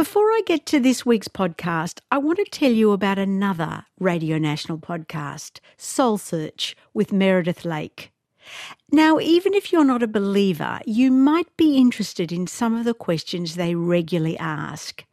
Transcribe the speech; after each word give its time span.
Before 0.00 0.30
I 0.30 0.40
get 0.46 0.64
to 0.64 0.80
this 0.80 1.04
week's 1.04 1.28
podcast, 1.28 2.00
I 2.10 2.16
want 2.16 2.38
to 2.38 2.46
tell 2.46 2.72
you 2.72 2.92
about 2.92 3.18
another 3.18 3.84
Radio 3.98 4.38
National 4.38 4.78
podcast, 4.78 5.60
Soul 5.76 6.16
Search 6.16 6.74
with 6.94 7.12
Meredith 7.12 7.66
Lake. 7.66 8.10
Now, 8.90 9.18
even 9.18 9.52
if 9.52 9.70
you're 9.70 9.84
not 9.84 10.02
a 10.02 10.08
believer, 10.08 10.80
you 10.86 11.10
might 11.10 11.54
be 11.58 11.76
interested 11.76 12.32
in 12.32 12.46
some 12.46 12.74
of 12.74 12.86
the 12.86 12.94
questions 12.94 13.56
they 13.56 13.74
regularly 13.74 14.38
ask. 14.38 15.04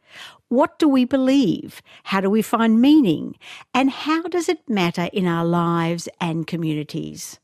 What 0.48 0.78
do 0.78 0.88
we 0.88 1.04
believe? 1.04 1.82
How 2.04 2.22
do 2.22 2.30
we 2.30 2.40
find 2.40 2.80
meaning? 2.80 3.36
And 3.74 3.90
how 3.90 4.22
does 4.22 4.48
it 4.48 4.70
matter 4.70 5.10
in 5.12 5.26
our 5.26 5.44
lives 5.44 6.08
and 6.18 6.46
communities? 6.46 7.38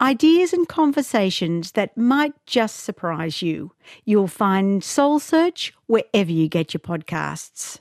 Ideas 0.00 0.52
and 0.52 0.68
conversations 0.68 1.72
that 1.72 1.96
might 1.96 2.34
just 2.44 2.80
surprise 2.80 3.40
you. 3.40 3.72
You'll 4.04 4.28
find 4.28 4.84
Soul 4.84 5.18
Search 5.18 5.72
wherever 5.86 6.30
you 6.30 6.48
get 6.48 6.74
your 6.74 6.80
podcasts. 6.80 7.78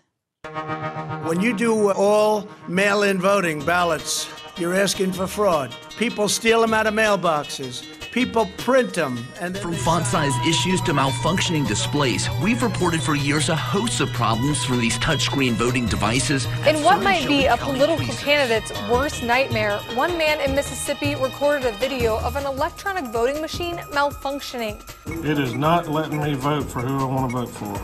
When 1.27 1.41
you 1.41 1.53
do 1.53 1.91
all 1.91 2.47
mail 2.69 3.03
in 3.03 3.19
voting 3.19 3.65
ballots, 3.65 4.29
you're 4.55 4.73
asking 4.73 5.11
for 5.11 5.27
fraud. 5.27 5.75
People 5.97 6.29
steal 6.29 6.61
them 6.61 6.73
out 6.73 6.87
of 6.87 6.93
mailboxes. 6.93 7.83
People 8.15 8.45
print 8.55 8.93
them. 8.93 9.27
And 9.41 9.57
From 9.57 9.73
font 9.73 10.05
size 10.05 10.31
issues 10.47 10.79
to 10.83 10.93
malfunctioning 10.93 11.67
displays, 11.67 12.29
we've 12.41 12.63
reported 12.63 13.01
for 13.01 13.13
years 13.13 13.49
a 13.49 13.57
host 13.57 13.99
of 13.99 14.07
problems 14.13 14.63
from 14.63 14.79
these 14.79 14.97
touchscreen 14.99 15.51
voting 15.51 15.85
devices. 15.85 16.45
In 16.65 16.81
what 16.81 17.03
might 17.03 17.27
be 17.27 17.47
a 17.47 17.57
political 17.57 18.15
candidate's 18.15 18.71
worst 18.89 19.21
nightmare, 19.21 19.79
one 19.95 20.17
man 20.17 20.39
in 20.39 20.55
Mississippi 20.55 21.15
recorded 21.15 21.67
a 21.67 21.73
video 21.73 22.17
of 22.19 22.37
an 22.37 22.45
electronic 22.45 23.03
voting 23.11 23.41
machine 23.41 23.75
malfunctioning. 23.91 24.81
It 25.25 25.37
is 25.37 25.53
not 25.53 25.89
letting 25.89 26.23
me 26.23 26.35
vote 26.35 26.71
for 26.71 26.79
who 26.79 26.97
I 26.97 27.03
want 27.03 27.31
to 27.31 27.37
vote 27.37 27.49
for. 27.49 27.75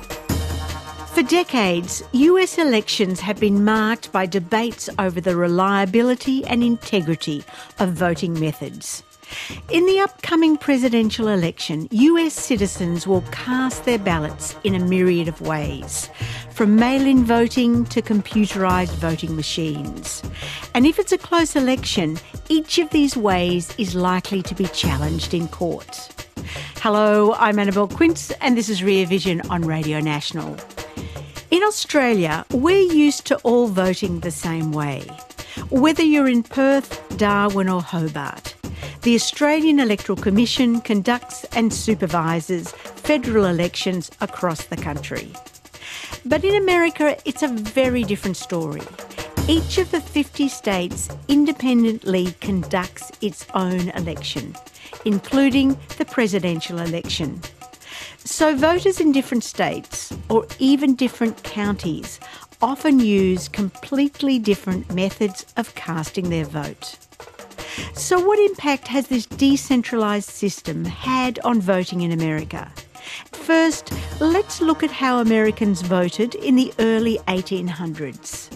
For 1.07 1.23
decades, 1.23 2.03
US 2.13 2.57
elections 2.57 3.19
have 3.19 3.37
been 3.37 3.65
marked 3.65 4.13
by 4.13 4.27
debates 4.27 4.89
over 4.97 5.19
the 5.19 5.35
reliability 5.35 6.45
and 6.45 6.63
integrity 6.63 7.43
of 7.79 7.91
voting 7.91 8.39
methods. 8.39 9.03
In 9.69 9.85
the 9.85 9.99
upcoming 9.99 10.57
presidential 10.57 11.27
election, 11.27 11.87
US 11.91 12.33
citizens 12.33 13.07
will 13.07 13.21
cast 13.31 13.85
their 13.85 13.99
ballots 13.99 14.55
in 14.63 14.75
a 14.75 14.79
myriad 14.79 15.27
of 15.27 15.41
ways, 15.41 16.09
from 16.51 16.75
mail 16.75 17.05
in 17.05 17.23
voting 17.23 17.85
to 17.85 18.01
computerised 18.01 18.95
voting 18.95 19.35
machines. 19.35 20.21
And 20.73 20.85
if 20.85 20.99
it's 20.99 21.11
a 21.11 21.17
close 21.17 21.55
election, 21.55 22.17
each 22.49 22.79
of 22.79 22.89
these 22.89 23.15
ways 23.15 23.73
is 23.77 23.95
likely 23.95 24.41
to 24.43 24.55
be 24.55 24.65
challenged 24.67 25.33
in 25.33 25.47
court. 25.47 26.09
Hello, 26.77 27.33
I'm 27.33 27.59
Annabelle 27.59 27.87
Quince, 27.87 28.31
and 28.41 28.57
this 28.57 28.67
is 28.67 28.83
Rear 28.83 29.05
Vision 29.05 29.41
on 29.49 29.61
Radio 29.61 29.99
National. 29.99 30.57
In 31.51 31.63
Australia, 31.63 32.45
we're 32.51 32.91
used 32.93 33.25
to 33.27 33.37
all 33.39 33.67
voting 33.67 34.19
the 34.19 34.31
same 34.31 34.71
way. 34.71 35.01
Whether 35.69 36.03
you're 36.03 36.27
in 36.27 36.43
Perth, 36.43 37.17
Darwin, 37.17 37.69
or 37.69 37.81
Hobart, 37.81 38.55
the 39.01 39.15
Australian 39.15 39.79
Electoral 39.79 40.15
Commission 40.15 40.81
conducts 40.81 41.43
and 41.55 41.73
supervises 41.73 42.71
federal 42.71 43.45
elections 43.45 44.11
across 44.21 44.65
the 44.65 44.77
country. 44.77 45.33
But 46.25 46.43
in 46.43 46.55
America, 46.55 47.17
it's 47.25 47.43
a 47.43 47.47
very 47.47 48.03
different 48.03 48.37
story. 48.37 48.83
Each 49.47 49.79
of 49.79 49.89
the 49.91 50.01
50 50.01 50.47
states 50.49 51.09
independently 51.27 52.33
conducts 52.41 53.11
its 53.21 53.45
own 53.53 53.89
election, 53.89 54.55
including 55.03 55.77
the 55.97 56.05
presidential 56.05 56.79
election. 56.79 57.41
So 58.23 58.55
voters 58.55 58.99
in 58.99 59.11
different 59.11 59.43
states, 59.43 60.13
or 60.29 60.45
even 60.59 60.95
different 60.95 61.43
counties, 61.43 62.19
often 62.61 62.99
use 62.99 63.49
completely 63.49 64.37
different 64.37 64.93
methods 64.93 65.45
of 65.57 65.73
casting 65.73 66.29
their 66.29 66.45
vote. 66.45 66.97
So, 67.93 68.19
what 68.19 68.39
impact 68.39 68.87
has 68.87 69.07
this 69.07 69.27
decentralised 69.27 70.29
system 70.29 70.85
had 70.85 71.39
on 71.39 71.61
voting 71.61 72.01
in 72.01 72.11
America? 72.11 72.71
First, 73.31 73.91
let's 74.19 74.61
look 74.61 74.83
at 74.83 74.91
how 74.91 75.19
Americans 75.19 75.81
voted 75.81 76.35
in 76.35 76.55
the 76.55 76.73
early 76.79 77.17
1800s. 77.27 78.49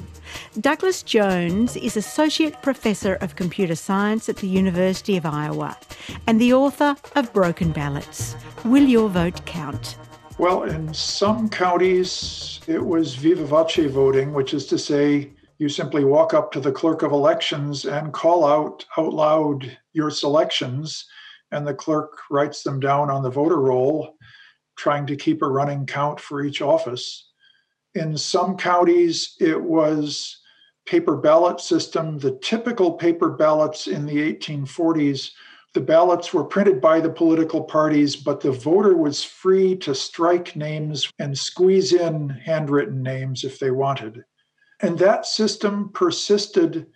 Douglas 0.60 1.04
Jones 1.04 1.76
is 1.76 1.98
Associate 1.98 2.62
Professor 2.62 3.16
of 3.16 3.36
Computer 3.36 3.76
Science 3.76 4.30
at 4.30 4.38
the 4.38 4.48
University 4.48 5.18
of 5.18 5.26
Iowa 5.26 5.78
and 6.28 6.40
the 6.40 6.54
author 6.54 6.96
of 7.16 7.34
Broken 7.34 7.72
Ballots 7.72 8.36
Will 8.64 8.86
Your 8.86 9.10
Vote 9.10 9.46
Count? 9.46 9.98
Well, 10.38 10.64
in 10.64 10.94
some 10.94 11.50
counties, 11.50 12.60
it 12.68 12.84
was 12.84 13.16
viva 13.16 13.46
voce 13.46 13.78
voting, 13.78 14.34
which 14.34 14.54
is 14.54 14.66
to 14.68 14.78
say, 14.78 15.32
you 15.58 15.70
simply 15.70 16.04
walk 16.04 16.34
up 16.34 16.52
to 16.52 16.60
the 16.60 16.72
clerk 16.72 17.02
of 17.02 17.12
elections 17.12 17.86
and 17.86 18.14
call 18.14 18.46
out 18.46 18.86
out 18.98 19.14
loud 19.14 19.78
your 19.94 20.10
selections, 20.10 21.06
and 21.52 21.66
the 21.66 21.74
clerk 21.74 22.18
writes 22.30 22.64
them 22.64 22.80
down 22.80 23.10
on 23.10 23.24
the 23.24 23.30
voter 23.30 23.62
roll, 23.62 24.18
trying 24.76 25.06
to 25.08 25.16
keep 25.16 25.42
a 25.42 25.48
running 25.48 25.86
count 25.86 26.20
for 26.20 26.44
each 26.44 26.62
office. 26.62 27.30
In 27.94 28.18
some 28.18 28.58
counties, 28.58 29.36
it 29.40 29.62
was 29.62 30.38
paper 30.86 31.16
ballot 31.16 31.62
system. 31.62 32.20
The 32.20 32.38
typical 32.44 32.94
paper 32.94 33.30
ballots 33.30 33.88
in 33.88 34.06
the 34.06 34.34
1840s, 34.34 35.32
the 35.74 35.82
ballots 35.82 36.34
were 36.34 36.44
printed 36.44 36.80
by 36.82 37.00
the 37.00 37.10
political 37.10 37.64
parties, 37.64 38.16
but 38.16 38.42
the 38.42 38.52
voter 38.52 38.98
was 38.98 39.24
free 39.24 39.76
to 39.78 39.96
strike 39.96 40.56
names 40.56 41.10
and 41.20 41.38
squeeze 41.38 41.94
in 41.94 42.30
handwritten 42.30 43.02
names 43.02 43.44
if 43.44 43.60
they 43.60 43.72
wanted. 43.72 44.24
And 44.82 45.00
that 45.00 45.26
system 45.26 45.90
persisted 45.94 46.88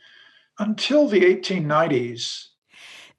until 0.57 1.07
the 1.07 1.22
1890s. 1.22 2.50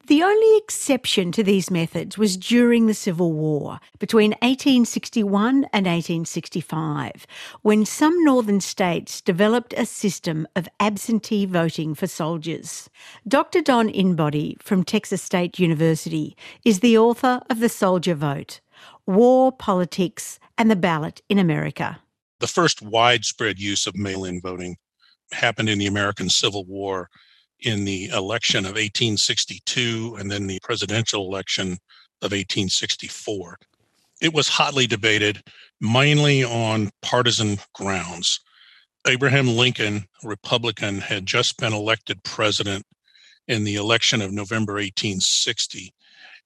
The 0.07 0.23
only 0.25 0.59
exception 0.59 1.31
to 1.33 1.45
these 1.45 1.71
methods 1.71 2.19
was 2.19 2.37
during 2.37 2.87
the 2.87 2.95
Civil 2.95 3.33
War 3.33 3.79
between 3.99 4.31
1861 4.43 5.67
and 5.73 5.87
1865, 5.87 7.27
when 7.63 7.87
some 7.87 8.25
northern 8.25 8.61
states 8.61 9.21
developed 9.21 9.73
a 9.77 9.87
system 9.87 10.49
of 10.57 10.69
absentee 10.81 11.47
voting 11.47 11.95
for 11.95 12.09
soldiers. 12.09 12.91
Dr. 13.29 13.61
Don 13.61 13.89
Inbody 13.89 14.61
from 14.61 14.83
Texas 14.83 15.23
State 15.23 15.61
University 15.61 16.37
is 16.65 16.81
the 16.81 16.99
author 16.99 17.41
of 17.49 17.61
The 17.61 17.69
Soldier 17.69 18.15
Vote 18.15 18.61
War, 19.07 19.53
Politics, 19.53 20.41
and 20.59 20.71
the 20.71 20.77
Ballot 20.77 21.23
in 21.29 21.39
America. 21.39 22.01
The 22.41 22.47
first 22.47 22.81
widespread 22.81 23.59
use 23.59 23.87
of 23.87 23.97
mail 23.97 24.25
in 24.25 24.41
voting 24.41 24.77
happened 25.33 25.69
in 25.69 25.79
the 25.79 25.87
American 25.87 26.31
Civil 26.31 26.65
War 26.65 27.09
in 27.61 27.85
the 27.85 28.07
election 28.07 28.61
of 28.65 28.73
1862 28.73 30.17
and 30.19 30.31
then 30.31 30.47
the 30.47 30.59
presidential 30.63 31.27
election 31.27 31.73
of 32.23 32.33
1864. 32.33 33.59
It 34.23 34.33
was 34.33 34.49
hotly 34.49 34.87
debated, 34.87 35.43
mainly 35.81 36.43
on 36.43 36.91
partisan 37.03 37.59
grounds. 37.75 38.41
Abraham 39.07 39.49
Lincoln, 39.49 40.07
Republican, 40.23 40.99
had 40.99 41.27
just 41.27 41.59
been 41.59 41.73
elected 41.73 42.23
president 42.23 42.85
in 43.49 43.65
the 43.65 43.77
election 43.77 44.23
of 44.23 44.33
November 44.33 44.75
1860 44.75 45.93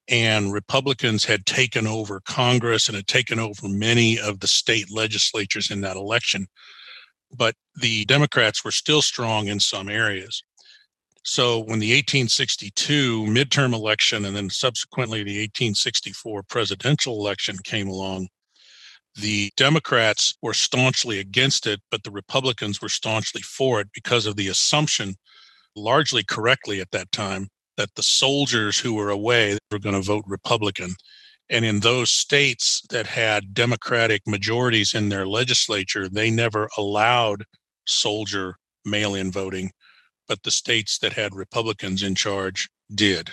and 0.09 0.53
Republicans 0.53 1.25
had 1.25 1.47
taken 1.47 1.87
over 1.87 2.21
Congress 2.21 2.89
and 2.89 2.97
had 2.97 3.07
taken 3.07 3.39
over 3.39 3.69
many 3.69 4.19
of 4.19 4.41
the 4.41 4.47
state 4.47 4.91
legislatures 4.91 5.71
in 5.71 5.81
that 5.81 5.97
election. 5.97 6.47
But 7.33 7.55
the 7.75 8.05
Democrats 8.05 8.65
were 8.65 8.71
still 8.71 9.03
strong 9.03 9.49
in 9.49 9.61
some 9.61 9.89
areas. 9.89 10.43
So 11.25 11.59
when 11.59 11.79
the 11.79 11.93
1862 11.93 13.25
midterm 13.25 13.73
election 13.73 14.27
and 14.27 14.37
then 14.37 14.51
subsequently 14.51 15.23
the 15.23 15.39
1864 15.41 16.43
presidential 16.45 17.19
election 17.19 17.57
came 17.65 17.89
along, 17.89 18.29
the 19.17 19.51
Democrats 19.57 20.35
were 20.43 20.53
staunchly 20.53 21.21
against 21.21 21.67
it, 21.67 21.81
but 21.91 22.03
the 22.03 22.11
Republicans 22.11 22.83
were 22.83 22.91
staunchly 22.91 23.41
for 23.41 23.81
it 23.81 23.89
because 23.95 24.27
of 24.27 24.37
the 24.37 24.49
assumption, 24.49 25.15
largely 25.75 26.25
correctly 26.25 26.81
at 26.81 26.91
that 26.91 27.11
time, 27.11 27.49
that 27.77 27.95
the 27.95 28.03
soldiers 28.03 28.79
who 28.79 28.95
were 28.95 29.11
away 29.11 29.59
were 29.71 29.79
going 29.79 29.95
to 29.95 30.01
vote 30.01 30.25
Republican. 30.27 30.95
And 31.51 31.65
in 31.65 31.81
those 31.81 32.11
states 32.11 32.83
that 32.91 33.07
had 33.07 33.55
Democratic 33.55 34.23
majorities 34.27 34.95
in 34.95 35.09
their 35.09 35.27
legislature, 35.27 36.09
they 36.09 36.31
never 36.31 36.69
allowed 36.79 37.45
soldier 37.87 38.57
mail 38.85 39.15
in 39.15 39.31
voting, 39.31 39.71
but 40.27 40.43
the 40.43 40.51
states 40.51 40.99
that 40.99 41.13
had 41.13 41.35
Republicans 41.35 42.03
in 42.03 42.15
charge 42.15 42.69
did. 42.95 43.31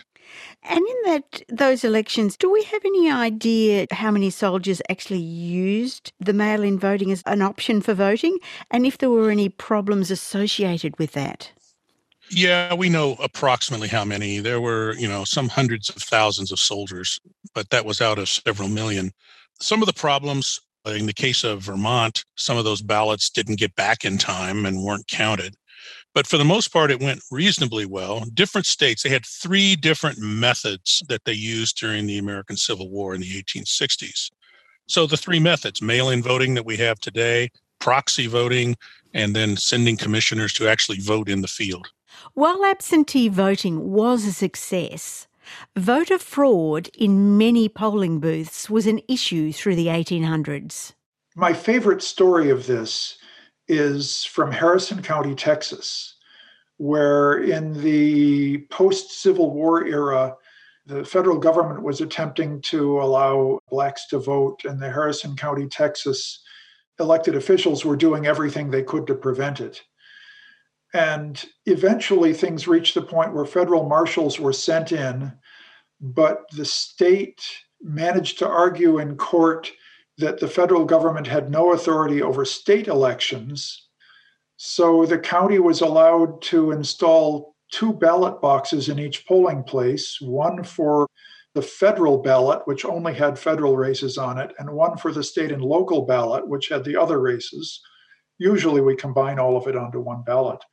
And 0.63 0.79
in 0.79 0.95
that 1.05 1.41
those 1.49 1.83
elections, 1.83 2.37
do 2.37 2.51
we 2.51 2.63
have 2.63 2.85
any 2.85 3.11
idea 3.11 3.87
how 3.91 4.11
many 4.11 4.29
soldiers 4.29 4.81
actually 4.89 5.19
used 5.19 6.13
the 6.19 6.33
mail-in 6.33 6.79
voting 6.79 7.11
as 7.11 7.23
an 7.25 7.41
option 7.41 7.81
for 7.81 7.93
voting, 7.93 8.37
and 8.69 8.85
if 8.85 8.97
there 8.97 9.09
were 9.09 9.29
any 9.29 9.49
problems 9.49 10.11
associated 10.11 10.97
with 10.97 11.11
that? 11.13 11.51
Yeah, 12.33 12.73
we 12.73 12.87
know 12.89 13.17
approximately 13.21 13.89
how 13.89 14.05
many. 14.05 14.39
There 14.39 14.61
were, 14.61 14.93
you 14.93 15.07
know, 15.07 15.25
some 15.25 15.49
hundreds 15.49 15.89
of 15.89 15.97
thousands 16.01 16.51
of 16.51 16.59
soldiers, 16.59 17.19
but 17.53 17.69
that 17.71 17.85
was 17.85 18.01
out 18.01 18.19
of 18.19 18.29
several 18.29 18.69
million. 18.69 19.11
Some 19.59 19.81
of 19.81 19.85
the 19.85 19.93
problems 19.93 20.59
In 20.85 21.05
the 21.05 21.13
case 21.13 21.43
of 21.43 21.61
Vermont, 21.61 22.25
some 22.37 22.57
of 22.57 22.63
those 22.63 22.81
ballots 22.81 23.29
didn't 23.29 23.59
get 23.59 23.75
back 23.75 24.03
in 24.03 24.17
time 24.17 24.65
and 24.65 24.81
weren't 24.83 25.07
counted. 25.07 25.55
But 26.15 26.25
for 26.25 26.37
the 26.39 26.45
most 26.45 26.69
part, 26.69 26.89
it 26.89 26.99
went 26.99 27.21
reasonably 27.29 27.85
well. 27.85 28.25
Different 28.33 28.65
states, 28.65 29.03
they 29.03 29.09
had 29.09 29.25
three 29.25 29.75
different 29.75 30.17
methods 30.19 31.03
that 31.07 31.23
they 31.25 31.33
used 31.33 31.77
during 31.77 32.07
the 32.07 32.17
American 32.17 32.57
Civil 32.57 32.89
War 32.89 33.13
in 33.13 33.21
the 33.21 33.43
1860s. 33.43 34.31
So 34.87 35.05
the 35.05 35.17
three 35.17 35.39
methods 35.39 35.81
mail 35.81 36.09
in 36.09 36.23
voting 36.23 36.55
that 36.55 36.65
we 36.65 36.77
have 36.77 36.99
today, 36.99 37.49
proxy 37.79 38.27
voting, 38.27 38.75
and 39.13 39.35
then 39.35 39.57
sending 39.57 39.97
commissioners 39.97 40.53
to 40.53 40.67
actually 40.67 40.99
vote 40.99 41.29
in 41.29 41.41
the 41.41 41.47
field. 41.47 41.87
While 42.33 42.65
absentee 42.65 43.27
voting 43.29 43.91
was 43.91 44.25
a 44.25 44.33
success, 44.33 45.27
voter 45.75 46.17
fraud 46.17 46.89
in 46.97 47.37
many 47.37 47.69
polling 47.69 48.19
booths 48.19 48.69
was 48.69 48.87
an 48.87 49.01
issue 49.07 49.51
through 49.51 49.75
the 49.75 49.87
1800s. 49.87 50.93
My 51.35 51.53
favorite 51.53 52.01
story 52.01 52.49
of 52.49 52.67
this 52.67 53.17
is 53.67 54.25
from 54.25 54.51
Harrison 54.51 55.01
County, 55.01 55.33
Texas, 55.35 56.15
where 56.77 57.37
in 57.37 57.81
the 57.81 58.59
post 58.69 59.21
Civil 59.21 59.53
War 59.53 59.85
era, 59.85 60.35
the 60.85 61.05
federal 61.05 61.37
government 61.37 61.83
was 61.83 62.01
attempting 62.01 62.61
to 62.63 62.99
allow 63.01 63.59
blacks 63.69 64.07
to 64.07 64.19
vote, 64.19 64.65
and 64.65 64.81
the 64.81 64.89
Harrison 64.91 65.35
County, 65.35 65.67
Texas 65.67 66.41
elected 66.99 67.35
officials 67.35 67.85
were 67.85 67.95
doing 67.95 68.25
everything 68.25 68.69
they 68.69 68.83
could 68.83 69.07
to 69.07 69.15
prevent 69.15 69.61
it. 69.61 69.83
And 70.93 71.43
eventually, 71.65 72.33
things 72.33 72.67
reached 72.67 72.95
the 72.95 73.01
point 73.01 73.33
where 73.33 73.45
federal 73.45 73.87
marshals 73.87 74.39
were 74.39 74.53
sent 74.53 74.91
in, 74.91 75.31
but 76.01 76.43
the 76.51 76.65
state 76.65 77.41
managed 77.81 78.39
to 78.39 78.47
argue 78.47 78.99
in 78.99 79.15
court 79.15 79.71
that 80.17 80.39
the 80.39 80.47
federal 80.47 80.85
government 80.85 81.27
had 81.27 81.49
no 81.49 81.73
authority 81.73 82.21
over 82.21 82.45
state 82.45 82.87
elections. 82.87 83.87
So 84.57 85.05
the 85.05 85.17
county 85.17 85.59
was 85.59 85.81
allowed 85.81 86.41
to 86.43 86.71
install 86.71 87.55
two 87.71 87.93
ballot 87.93 88.41
boxes 88.41 88.89
in 88.89 88.99
each 88.99 89.25
polling 89.25 89.63
place 89.63 90.19
one 90.21 90.63
for 90.63 91.07
the 91.53 91.61
federal 91.61 92.17
ballot, 92.21 92.61
which 92.65 92.85
only 92.85 93.13
had 93.13 93.37
federal 93.37 93.75
races 93.75 94.17
on 94.17 94.37
it, 94.37 94.53
and 94.59 94.69
one 94.71 94.97
for 94.97 95.11
the 95.11 95.23
state 95.23 95.51
and 95.51 95.61
local 95.61 96.05
ballot, 96.05 96.47
which 96.47 96.69
had 96.69 96.83
the 96.83 96.95
other 96.95 97.19
races. 97.19 97.81
Usually 98.41 98.81
we 98.81 98.95
combine 98.95 99.39
all 99.39 99.55
of 99.55 99.67
it 99.67 99.75
onto 99.75 99.99
one 99.99 100.23
ballot. 100.23 100.63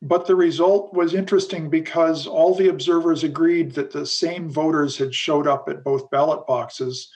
But 0.00 0.26
the 0.26 0.36
result 0.36 0.94
was 0.94 1.14
interesting 1.14 1.70
because 1.70 2.26
all 2.26 2.54
the 2.54 2.68
observers 2.68 3.24
agreed 3.24 3.72
that 3.72 3.92
the 3.92 4.06
same 4.06 4.50
voters 4.50 4.96
had 4.96 5.14
showed 5.14 5.46
up 5.46 5.68
at 5.68 5.84
both 5.84 6.10
ballot 6.10 6.46
boxes. 6.46 7.10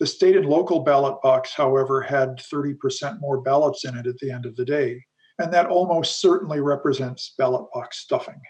The 0.00 0.06
state 0.06 0.36
and 0.36 0.46
local 0.46 0.80
ballot 0.80 1.20
box, 1.22 1.52
however, 1.54 2.00
had 2.00 2.38
30% 2.38 3.20
more 3.20 3.40
ballots 3.40 3.84
in 3.84 3.96
it 3.96 4.06
at 4.06 4.18
the 4.18 4.30
end 4.30 4.46
of 4.46 4.56
the 4.56 4.64
day. 4.64 5.04
And 5.38 5.52
that 5.52 5.66
almost 5.66 6.20
certainly 6.20 6.60
represents 6.60 7.34
ballot 7.38 7.66
box 7.72 7.98
stuffing 7.98 8.40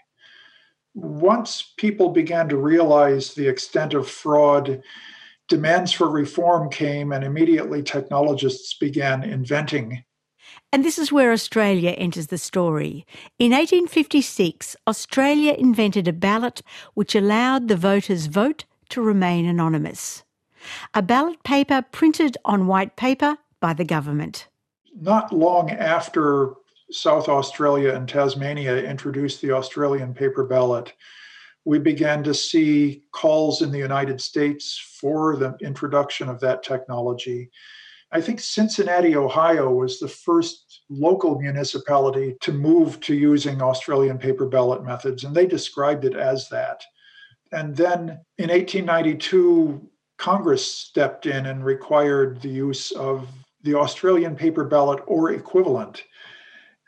once 0.93 1.73
people 1.77 2.09
began 2.09 2.49
to 2.49 2.57
realize 2.57 3.33
the 3.33 3.47
extent 3.47 3.93
of 3.93 4.09
fraud, 4.09 4.81
demands 5.47 5.91
for 5.91 6.09
reform 6.09 6.69
came, 6.69 7.11
and 7.11 7.23
immediately 7.23 7.81
technologists 7.81 8.75
began 8.75 9.23
inventing. 9.23 10.03
And 10.71 10.85
this 10.85 10.99
is 10.99 11.11
where 11.11 11.31
Australia 11.31 11.91
enters 11.91 12.27
the 12.27 12.37
story. 12.37 13.05
In 13.39 13.51
1856, 13.51 14.75
Australia 14.87 15.53
invented 15.53 16.07
a 16.07 16.13
ballot 16.13 16.61
which 16.93 17.15
allowed 17.15 17.67
the 17.67 17.75
voter's 17.75 18.27
vote 18.27 18.65
to 18.89 19.01
remain 19.01 19.45
anonymous. 19.45 20.23
A 20.93 21.01
ballot 21.01 21.41
paper 21.43 21.83
printed 21.91 22.37
on 22.45 22.67
white 22.67 22.95
paper 22.95 23.37
by 23.59 23.73
the 23.73 23.85
government. 23.85 24.47
Not 24.99 25.33
long 25.33 25.71
after 25.71 26.53
South 26.91 27.29
Australia 27.29 27.93
and 27.93 28.07
Tasmania 28.07 28.77
introduced 28.77 29.41
the 29.41 29.51
Australian 29.51 30.13
paper 30.13 30.43
ballot, 30.43 30.93
we 31.65 31.79
began 31.79 32.23
to 32.23 32.33
see 32.33 33.03
calls 33.11 33.61
in 33.61 33.71
the 33.71 33.77
United 33.77 34.21
States 34.21 34.79
for 34.99 35.35
the 35.35 35.55
introduction 35.61 36.29
of 36.29 36.39
that 36.39 36.63
technology. 36.63 37.51
I 38.11 38.21
think 38.21 38.39
Cincinnati, 38.39 39.15
Ohio 39.15 39.71
was 39.71 39.99
the 39.99 40.07
first 40.07 40.81
local 40.89 41.39
municipality 41.39 42.35
to 42.41 42.51
move 42.51 42.99
to 43.01 43.13
using 43.13 43.61
Australian 43.61 44.17
paper 44.17 44.47
ballot 44.47 44.83
methods, 44.83 45.23
and 45.23 45.35
they 45.35 45.45
described 45.45 46.05
it 46.05 46.15
as 46.15 46.49
that. 46.49 46.83
And 47.51 47.75
then 47.75 48.19
in 48.37 48.49
1892, 48.49 49.87
Congress 50.17 50.65
stepped 50.65 51.25
in 51.25 51.45
and 51.45 51.63
required 51.63 52.41
the 52.41 52.49
use 52.49 52.91
of 52.91 53.27
the 53.61 53.75
Australian 53.75 54.35
paper 54.35 54.63
ballot 54.63 55.01
or 55.05 55.31
equivalent 55.31 56.03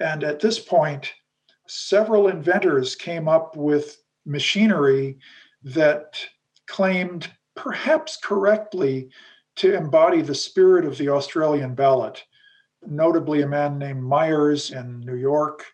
and 0.01 0.23
at 0.23 0.39
this 0.39 0.59
point, 0.59 1.13
several 1.67 2.27
inventors 2.27 2.95
came 2.95 3.27
up 3.27 3.55
with 3.55 3.97
machinery 4.25 5.19
that 5.63 6.19
claimed, 6.67 7.29
perhaps 7.55 8.17
correctly, 8.17 9.09
to 9.57 9.75
embody 9.75 10.21
the 10.21 10.35
spirit 10.35 10.85
of 10.85 10.97
the 10.97 11.09
Australian 11.09 11.75
ballot, 11.75 12.23
notably 12.85 13.41
a 13.41 13.47
man 13.47 13.77
named 13.77 14.01
Myers 14.01 14.71
in 14.71 15.01
New 15.01 15.15
York. 15.15 15.65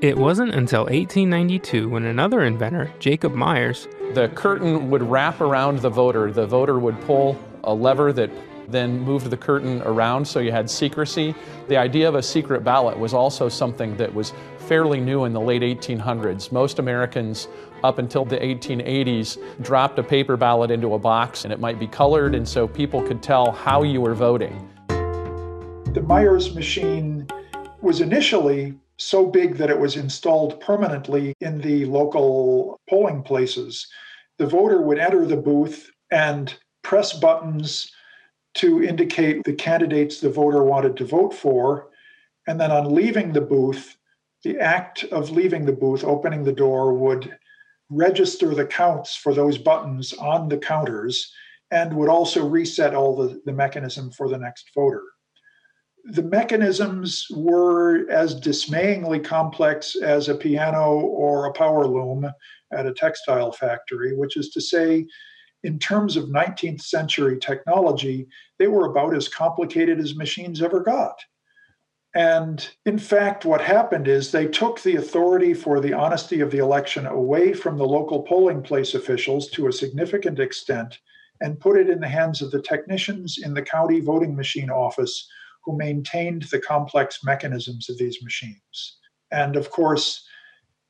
It 0.00 0.16
wasn't 0.16 0.54
until 0.54 0.84
1892 0.84 1.88
when 1.88 2.04
another 2.04 2.42
inventor, 2.42 2.92
Jacob 2.98 3.34
Myers, 3.34 3.86
the 4.14 4.28
curtain 4.28 4.90
would 4.90 5.02
wrap 5.02 5.40
around 5.40 5.78
the 5.78 5.90
voter. 5.90 6.32
The 6.32 6.46
voter 6.46 6.78
would 6.78 7.00
pull 7.02 7.38
a 7.64 7.74
lever 7.74 8.12
that 8.14 8.30
then 8.68 9.00
moved 9.00 9.28
the 9.30 9.36
curtain 9.36 9.82
around 9.82 10.26
so 10.26 10.40
you 10.40 10.50
had 10.50 10.68
secrecy. 10.68 11.34
The 11.68 11.76
idea 11.76 12.08
of 12.08 12.14
a 12.14 12.22
secret 12.22 12.64
ballot 12.64 12.98
was 12.98 13.12
also 13.12 13.48
something 13.48 13.96
that 13.98 14.12
was 14.12 14.32
fairly 14.62 15.00
new 15.00 15.24
in 15.24 15.32
the 15.32 15.40
late 15.40 15.62
1800s. 15.62 16.52
Most 16.52 16.78
Americans 16.78 17.48
up 17.84 17.98
until 17.98 18.24
the 18.24 18.38
1880s 18.38 19.38
dropped 19.62 19.98
a 19.98 20.02
paper 20.02 20.36
ballot 20.36 20.70
into 20.70 20.94
a 20.94 20.98
box 20.98 21.44
and 21.44 21.52
it 21.52 21.60
might 21.60 21.78
be 21.78 21.86
colored 21.86 22.34
and 22.34 22.48
so 22.48 22.66
people 22.68 23.02
could 23.02 23.22
tell 23.22 23.52
how 23.52 23.82
you 23.82 24.00
were 24.00 24.14
voting. 24.14 24.68
The 24.88 26.04
Myers 26.06 26.54
machine 26.54 27.26
was 27.80 28.00
initially 28.00 28.74
so 28.96 29.26
big 29.26 29.56
that 29.56 29.70
it 29.70 29.78
was 29.78 29.96
installed 29.96 30.60
permanently 30.60 31.34
in 31.40 31.60
the 31.60 31.84
local 31.86 32.80
polling 32.88 33.22
places. 33.22 33.88
The 34.38 34.46
voter 34.46 34.80
would 34.80 34.98
enter 34.98 35.26
the 35.26 35.36
booth 35.36 35.90
and 36.10 36.54
press 36.82 37.12
buttons 37.12 37.90
to 38.54 38.82
indicate 38.82 39.42
the 39.44 39.54
candidates 39.54 40.20
the 40.20 40.30
voter 40.30 40.62
wanted 40.62 40.96
to 40.98 41.04
vote 41.04 41.34
for. 41.34 41.88
And 42.46 42.60
then 42.60 42.70
on 42.70 42.94
leaving 42.94 43.32
the 43.32 43.40
booth, 43.40 43.96
the 44.44 44.58
act 44.58 45.04
of 45.04 45.30
leaving 45.30 45.64
the 45.64 45.72
booth, 45.72 46.04
opening 46.04 46.44
the 46.44 46.52
door, 46.52 46.94
would 46.94 47.36
register 47.90 48.54
the 48.54 48.66
counts 48.66 49.14
for 49.14 49.34
those 49.34 49.58
buttons 49.58 50.12
on 50.14 50.48
the 50.48 50.58
counters 50.58 51.32
and 51.70 51.94
would 51.94 52.08
also 52.08 52.46
reset 52.46 52.94
all 52.94 53.16
the, 53.16 53.40
the 53.44 53.52
mechanism 53.52 54.10
for 54.10 54.28
the 54.28 54.38
next 54.38 54.70
voter. 54.74 55.02
The 56.04 56.22
mechanisms 56.22 57.26
were 57.30 58.10
as 58.10 58.34
dismayingly 58.34 59.20
complex 59.20 59.94
as 59.94 60.28
a 60.28 60.34
piano 60.34 60.94
or 60.94 61.46
a 61.46 61.52
power 61.52 61.86
loom 61.86 62.28
at 62.72 62.86
a 62.86 62.92
textile 62.92 63.52
factory, 63.52 64.16
which 64.16 64.36
is 64.36 64.50
to 64.50 64.60
say, 64.60 65.06
in 65.62 65.78
terms 65.78 66.16
of 66.16 66.24
19th 66.24 66.82
century 66.82 67.38
technology, 67.38 68.26
they 68.58 68.66
were 68.66 68.90
about 68.90 69.14
as 69.14 69.28
complicated 69.28 70.00
as 70.00 70.16
machines 70.16 70.60
ever 70.60 70.80
got. 70.80 71.14
And 72.14 72.68
in 72.84 72.98
fact, 72.98 73.46
what 73.46 73.62
happened 73.62 74.06
is 74.06 74.30
they 74.30 74.46
took 74.46 74.82
the 74.82 74.96
authority 74.96 75.54
for 75.54 75.80
the 75.80 75.94
honesty 75.94 76.40
of 76.40 76.50
the 76.50 76.58
election 76.58 77.06
away 77.06 77.54
from 77.54 77.78
the 77.78 77.86
local 77.86 78.22
polling 78.22 78.62
place 78.62 78.94
officials 78.94 79.48
to 79.50 79.66
a 79.66 79.72
significant 79.72 80.38
extent 80.38 80.98
and 81.40 81.58
put 81.58 81.78
it 81.78 81.88
in 81.88 82.00
the 82.00 82.08
hands 82.08 82.42
of 82.42 82.50
the 82.50 82.60
technicians 82.60 83.38
in 83.42 83.54
the 83.54 83.62
county 83.62 84.00
voting 84.00 84.36
machine 84.36 84.70
office 84.70 85.26
who 85.64 85.76
maintained 85.76 86.42
the 86.50 86.60
complex 86.60 87.24
mechanisms 87.24 87.88
of 87.88 87.96
these 87.96 88.22
machines. 88.22 88.98
And 89.30 89.56
of 89.56 89.70
course, 89.70 90.26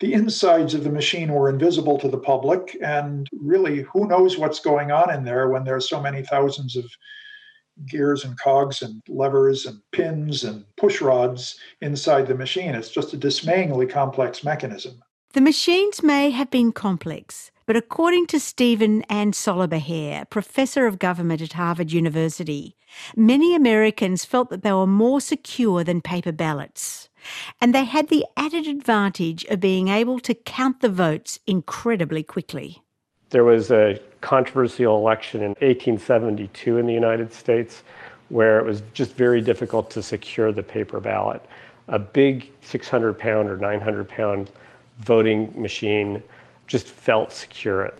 the 0.00 0.14
insides 0.14 0.75
of 0.75 0.83
the 0.83 0.91
machine 0.91 1.33
were 1.33 1.49
invisible 1.49 1.97
to 1.99 2.09
the 2.09 2.19
public. 2.19 2.76
And 2.83 3.29
really, 3.33 3.83
who 3.83 4.09
knows 4.09 4.37
what's 4.37 4.59
going 4.59 4.91
on 4.91 5.14
in 5.14 5.25
there 5.25 5.49
when 5.49 5.62
there's 5.62 5.88
so 5.88 6.00
many 6.00 6.23
thousands 6.23 6.75
of 6.75 6.85
gears 7.87 8.25
and 8.25 8.38
cogs 8.38 8.83
and 8.83 9.02
levers 9.09 9.67
and 9.67 9.81
pins 9.93 10.45
and 10.45 10.64
push 10.76 11.00
rods 11.00 11.59
inside 11.81 12.26
the 12.26 12.35
machine. 12.35 12.75
It's 12.75 12.91
just 12.91 13.12
a 13.12 13.17
dismayingly 13.17 13.87
complex 13.87 14.45
mechanism. 14.45 15.02
The 15.33 15.41
machines 15.41 16.02
may 16.02 16.31
have 16.31 16.50
been 16.50 16.73
complex, 16.73 17.50
but 17.64 17.76
according 17.76 18.26
to 18.26 18.41
Stephen 18.41 19.02
Ansolabehere, 19.09 20.29
professor 20.29 20.87
of 20.87 20.99
government 20.99 21.41
at 21.41 21.55
Harvard 21.55 21.91
University, 21.91 22.76
many 23.17 23.55
Americans 23.55 24.26
felt 24.26 24.50
that 24.50 24.62
they 24.62 24.73
were 24.73 24.87
more 24.87 25.23
secure 25.23 25.85
than 25.85 26.02
paper 26.02 26.33
ballots. 26.33 27.09
And 27.62 27.75
they 27.75 27.85
had 27.85 28.09
the 28.09 28.26
added 28.37 28.67
advantage 28.67 29.45
of 29.47 29.61
being 29.61 29.88
able 29.88 30.21
to 30.21 30.35
count 30.35 30.81
the 30.81 30.91
votes 30.91 31.38
incredibly 31.47 32.23
quickly. 32.23 32.83
There 33.31 33.45
was 33.45 33.71
a 33.71 33.99
controversial 34.23 34.97
election 34.97 35.43
in 35.43 35.50
1872 35.50 36.79
in 36.79 36.87
the 36.87 36.95
United 36.95 37.33
States 37.33 37.83
where 38.31 38.59
it 38.59 38.64
was 38.64 38.83
just 38.95 39.12
very 39.14 39.43
difficult 39.43 39.91
to 39.91 40.02
secure 40.02 40.52
the 40.52 40.62
paper 40.62 41.00
ballot. 41.00 41.45
A 41.88 41.99
big 41.99 42.50
600 42.62 43.19
pound 43.19 43.50
or 43.50 43.59
900 43.59 44.09
pound 44.09 44.50
voting 45.00 45.52
machine 45.61 46.23
just 46.67 46.87
felt 46.87 47.31
secure. 47.31 47.93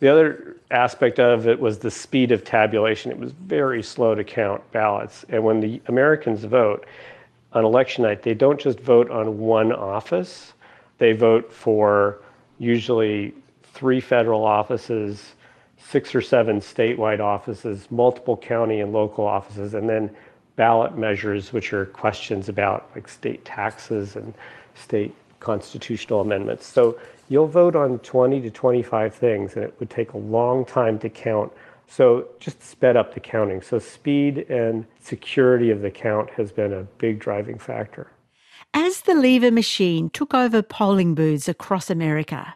The 0.00 0.08
other 0.08 0.56
aspect 0.70 1.18
of 1.18 1.46
it 1.46 1.58
was 1.58 1.78
the 1.78 1.90
speed 1.90 2.32
of 2.32 2.44
tabulation. 2.44 3.10
It 3.10 3.18
was 3.18 3.32
very 3.32 3.82
slow 3.82 4.14
to 4.14 4.24
count 4.24 4.60
ballots. 4.72 5.24
And 5.30 5.44
when 5.44 5.60
the 5.60 5.80
Americans 5.86 6.44
vote 6.44 6.86
on 7.52 7.64
election 7.64 8.04
night, 8.04 8.22
they 8.22 8.34
don't 8.34 8.60
just 8.60 8.80
vote 8.80 9.10
on 9.10 9.38
one 9.38 9.72
office, 9.72 10.52
they 10.98 11.12
vote 11.12 11.50
for 11.50 12.18
usually 12.58 13.32
three 13.62 14.00
federal 14.00 14.44
offices, 14.44 15.34
six 15.82 16.14
or 16.14 16.20
seven 16.20 16.60
statewide 16.60 17.20
offices, 17.20 17.88
multiple 17.90 18.36
county 18.36 18.80
and 18.80 18.92
local 18.92 19.26
offices, 19.26 19.74
and 19.74 19.88
then 19.88 20.10
ballot 20.56 20.96
measures, 20.96 21.52
which 21.52 21.72
are 21.72 21.86
questions 21.86 22.48
about 22.48 22.90
like 22.94 23.08
state 23.08 23.44
taxes 23.44 24.16
and 24.16 24.34
state 24.74 25.14
constitutional 25.40 26.20
amendments. 26.20 26.66
So 26.66 26.98
you'll 27.28 27.46
vote 27.46 27.74
on 27.74 27.98
20 28.00 28.40
to 28.42 28.50
25 28.50 29.14
things, 29.14 29.54
and 29.54 29.64
it 29.64 29.74
would 29.80 29.90
take 29.90 30.12
a 30.12 30.18
long 30.18 30.64
time 30.64 30.98
to 31.00 31.08
count. 31.08 31.52
So 31.88 32.28
just 32.38 32.62
sped 32.62 32.96
up 32.96 33.14
the 33.14 33.20
counting. 33.20 33.62
So 33.62 33.78
speed 33.78 34.46
and 34.50 34.86
security 35.00 35.70
of 35.70 35.80
the 35.80 35.90
count 35.90 36.30
has 36.30 36.52
been 36.52 36.72
a 36.72 36.82
big 36.98 37.18
driving 37.18 37.58
factor. 37.58 38.10
As 38.72 39.00
the 39.00 39.14
lever 39.14 39.50
machine 39.50 40.10
took 40.10 40.32
over 40.32 40.62
polling 40.62 41.14
booths 41.14 41.48
across 41.48 41.90
America, 41.90 42.54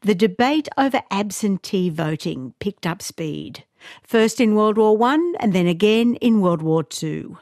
the 0.00 0.14
debate 0.14 0.68
over 0.76 1.02
absentee 1.10 1.90
voting 1.90 2.54
picked 2.58 2.86
up 2.86 3.02
speed, 3.02 3.64
first 4.02 4.40
in 4.40 4.54
World 4.54 4.78
War 4.78 4.96
I 5.02 5.34
and 5.40 5.52
then 5.52 5.66
again 5.66 6.16
in 6.16 6.40
World 6.40 6.62
War 6.62 6.84
II. 7.02 7.36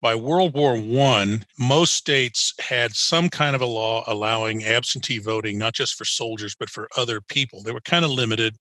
By 0.00 0.16
World 0.16 0.54
War 0.54 0.74
I, 0.74 1.40
most 1.58 1.94
states 1.94 2.52
had 2.58 2.92
some 2.92 3.28
kind 3.28 3.54
of 3.54 3.62
a 3.62 3.66
law 3.66 4.02
allowing 4.08 4.64
absentee 4.64 5.18
voting, 5.18 5.58
not 5.58 5.74
just 5.74 5.94
for 5.94 6.04
soldiers, 6.04 6.56
but 6.58 6.68
for 6.68 6.88
other 6.96 7.20
people. 7.20 7.62
They 7.62 7.70
were 7.70 7.80
kind 7.80 8.04
of 8.04 8.10
limited. 8.10 8.56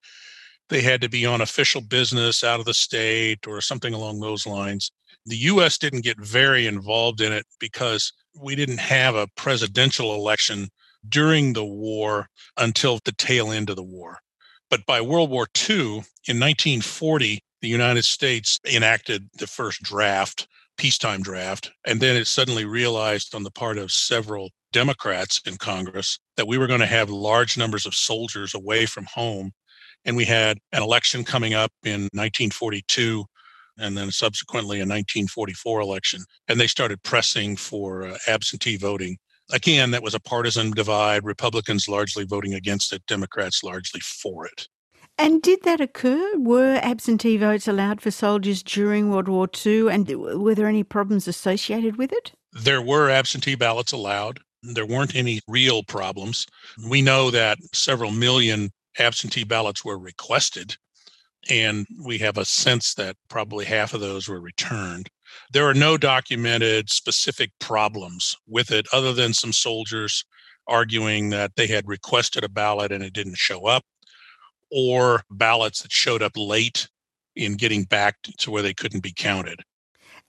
They 0.70 0.82
had 0.82 1.01
to 1.01 1.10
be 1.10 1.25
on 1.25 1.41
official 1.41 1.82
business 1.82 2.44
out 2.44 2.60
of 2.60 2.68
the 2.68 2.75
state 2.75 3.48
or 3.48 3.60
something 3.60 3.94
along 3.94 4.20
those 4.20 4.46
lines. 4.46 4.91
The 5.25 5.38
US 5.38 5.77
didn't 5.77 6.03
get 6.03 6.20
very 6.20 6.68
involved 6.68 7.22
in 7.22 7.34
it 7.34 7.46
because 7.60 8.13
we 8.39 8.56
didn't 8.56 8.80
have 8.80 9.15
a 9.15 9.27
presidential 9.36 10.13
election 10.13 10.70
during 11.08 11.53
the 11.53 11.65
war 11.65 12.27
until 12.58 13.00
the 13.03 13.12
tail 13.12 13.51
end 13.51 13.70
of 13.70 13.75
the 13.75 13.84
war. 13.84 14.20
But 14.70 14.86
by 14.86 15.01
World 15.01 15.29
War 15.29 15.48
II, 15.70 16.03
in 16.27 16.39
1940, 16.39 17.39
the 17.62 17.67
United 17.67 18.05
States 18.05 18.60
enacted 18.65 19.29
the 19.38 19.48
first 19.48 19.84
draft, 19.84 20.48
peacetime 20.77 21.22
draft, 21.22 21.72
and 21.86 22.00
then 22.00 22.15
it 22.15 22.25
suddenly 22.25 22.65
realized 22.65 23.36
on 23.36 23.43
the 23.43 23.51
part 23.51 23.77
of 23.77 23.91
several 23.91 24.50
Democrats 24.72 25.41
in 25.46 25.58
Congress 25.58 26.20
that 26.38 26.48
we 26.48 26.58
were 26.58 26.67
going 26.67 26.79
to 26.79 26.86
have 26.86 27.10
large 27.10 27.58
numbers 27.58 27.86
of 27.86 27.93
soldiers 27.93 28.55
away 28.55 28.86
from 28.86 29.05
home. 29.05 29.51
And 30.05 30.15
we 30.15 30.25
had 30.25 30.58
an 30.72 30.81
election 30.81 31.24
coming 31.24 31.53
up 31.53 31.72
in 31.84 32.03
1942 32.13 33.25
and 33.77 33.98
then 33.98 34.12
subsequently 34.12 34.77
a 34.77 34.88
1944 34.88 35.81
election. 35.81 36.22
And 36.48 36.60
they 36.60 36.67
started 36.67 37.03
pressing 37.03 37.55
for 37.55 38.08
uh, 38.08 38.17
absentee 38.27 38.77
voting. 38.77 39.17
Again, 39.51 39.91
that 39.91 40.03
was 40.03 40.13
a 40.13 40.20
partisan 40.20 40.72
divide, 40.72 41.24
Republicans 41.24 41.88
largely 41.88 42.25
voting 42.25 42.53
against 42.53 42.93
it, 42.93 43.05
Democrats 43.05 43.63
largely 43.63 44.01
for 44.01 44.46
it. 44.46 44.67
And 45.17 45.41
did 45.41 45.63
that 45.63 45.81
occur? 45.81 46.38
Were 46.38 46.79
absentee 46.81 47.38
votes 47.38 47.67
allowed 47.67 48.01
for 48.01 48.12
soldiers 48.12 48.63
during 48.63 49.10
World 49.10 49.27
War 49.27 49.48
II? 49.65 49.89
And 49.89 50.08
were 50.10 50.55
there 50.55 50.67
any 50.67 50.84
problems 50.84 51.27
associated 51.27 51.98
with 51.98 52.12
it? 52.12 52.31
There 52.53 52.81
were 52.81 53.10
absentee 53.10 53.55
ballots 53.55 53.91
allowed. 53.91 54.39
There 54.63 54.86
weren't 54.86 55.15
any 55.15 55.41
real 55.48 55.84
problems. 55.84 56.48
We 56.88 57.01
know 57.01 57.29
that 57.31 57.58
several 57.74 58.12
million 58.12 58.72
absentee 59.00 59.43
ballots 59.43 59.84
were 59.84 59.98
requested 59.98 60.75
and 61.50 61.88
we 62.03 62.17
have 62.20 62.38
a 62.38 62.46
sense 62.46 62.93
that 62.96 63.15
probably 63.29 63.65
half 63.65 63.93
of 63.93 64.01
those 64.01 64.27
were 64.27 64.39
returned. 64.39 65.10
There 65.51 65.67
are 65.67 65.73
no 65.73 65.97
documented 65.97 66.89
specific 66.89 67.51
problems 67.59 68.35
with 68.47 68.71
it 68.71 68.88
other 68.93 69.13
than 69.13 69.33
some 69.33 69.53
soldiers 69.53 70.23
arguing 70.67 71.29
that 71.31 71.55
they 71.55 71.67
had 71.67 71.88
requested 71.88 72.43
a 72.43 72.50
ballot 72.50 72.91
and 72.91 73.03
it 73.03 73.13
didn't 73.13 73.38
show 73.38 73.65
up, 73.65 73.83
or 74.71 75.23
ballots 75.29 75.81
that 75.81 75.91
showed 75.91 76.21
up 76.21 76.33
late 76.35 76.88
in 77.35 77.55
getting 77.55 77.83
back 77.83 78.15
to 78.38 78.51
where 78.51 78.63
they 78.63 78.73
couldn't 78.73 79.03
be 79.03 79.13
counted. 79.13 79.61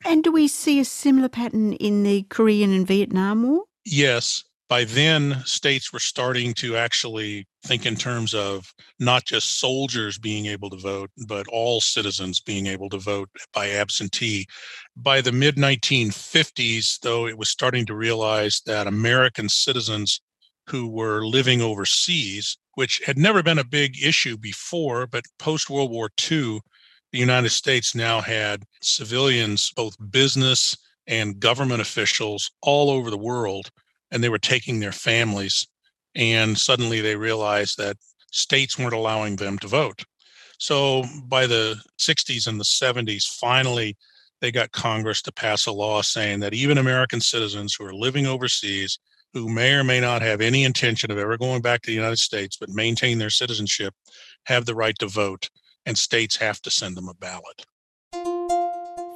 And 0.05 0.25
do 0.25 0.33
we 0.33 0.49
see 0.49 0.81
a 0.81 0.85
similar 0.85 1.29
pattern 1.29 1.75
in 1.75 2.03
the 2.03 2.25
Korean 2.25 2.73
and 2.73 2.87
Vietnam 2.87 3.43
War? 3.45 3.65
Yes, 3.85 4.45
by 4.73 4.85
then 4.85 5.43
states 5.45 5.93
were 5.93 5.99
starting 5.99 6.55
to 6.55 6.79
actually 6.79 7.47
think 7.67 7.85
in 7.85 7.95
terms 7.95 8.33
of 8.33 8.73
not 8.99 9.23
just 9.23 9.61
soldiers 9.61 10.17
being 10.17 10.47
able 10.47 10.71
to 10.71 10.79
vote 10.79 11.11
but 11.29 11.47
all 11.49 11.79
citizens 11.79 12.41
being 12.41 12.67
able 12.67 12.89
to 12.89 12.97
vote 12.97 13.29
by 13.53 13.69
absentee. 13.69 14.47
By 14.97 15.21
the 15.21 15.31
mid 15.31 15.57
1950s 15.57 17.01
though 17.01 17.27
it 17.27 17.37
was 17.37 17.51
starting 17.51 17.85
to 17.85 17.95
realize 17.95 18.63
that 18.65 18.87
american 18.87 19.51
citizens 19.51 20.23
who 20.71 20.89
were 20.89 21.27
living 21.27 21.61
overseas 21.61 22.57
which 22.77 23.03
had 23.05 23.19
never 23.19 23.43
been 23.43 23.59
a 23.59 23.75
big 23.81 24.03
issue 24.03 24.39
before 24.39 25.07
but 25.07 25.27
post 25.39 25.69
world 25.69 25.91
war 25.91 26.09
ii 26.31 26.61
the 27.13 27.19
united 27.19 27.51
states 27.51 27.95
now 27.95 28.23
had 28.23 28.65
civilians 28.81 29.71
both 29.77 29.95
business 30.11 30.75
and 31.07 31.41
government 31.41 31.83
officials 31.83 32.51
all 32.63 32.89
over 32.89 33.11
the 33.11 33.25
world 33.33 33.71
and 34.13 34.23
they 34.23 34.29
were 34.29 34.39
taking 34.39 34.79
their 34.79 34.93
families. 34.93 35.67
And 36.15 36.57
suddenly 36.57 37.01
they 37.01 37.17
realized 37.17 37.79
that 37.79 37.97
states 38.31 38.79
weren't 38.79 38.93
allowing 38.93 39.37
them 39.37 39.59
to 39.59 39.67
vote. 39.67 40.05
So 40.59 41.03
by 41.25 41.49
the 41.49 41.83
60s 41.99 42.47
and 42.47 42.61
the 42.61 42.65
70s, 42.65 43.25
finally, 43.25 43.97
they 44.41 44.53
got 44.53 44.71
Congress 44.73 45.23
to 45.23 45.33
pass 45.33 45.67
a 45.67 45.73
law 45.73 46.03
saying 46.03 46.41
that 46.41 46.55
even 46.55 46.79
American 46.79 47.21
citizens 47.21 47.75
who 47.75 47.85
are 47.85 47.95
living 47.95 48.27
overseas, 48.27 48.99
who 49.33 49.49
may 49.49 49.73
or 49.73 49.83
may 49.83 49.99
not 49.99 50.21
have 50.23 50.41
any 50.41 50.65
intention 50.65 51.11
of 51.11 51.19
ever 51.19 51.39
going 51.39 51.63
back 51.63 51.81
to 51.83 51.87
the 51.91 51.95
United 51.95 52.19
States, 52.19 52.57
but 52.57 52.69
maintain 52.69 53.19
their 53.19 53.31
citizenship, 53.31 53.95
have 54.45 54.67
the 54.67 54.75
right 54.75 54.99
to 54.99 55.07
vote, 55.07 55.49
and 55.87 55.97
states 55.97 56.37
have 56.37 56.61
to 56.63 56.71
send 56.71 56.97
them 56.97 57.09
a 57.09 57.15
ballot. 57.15 57.65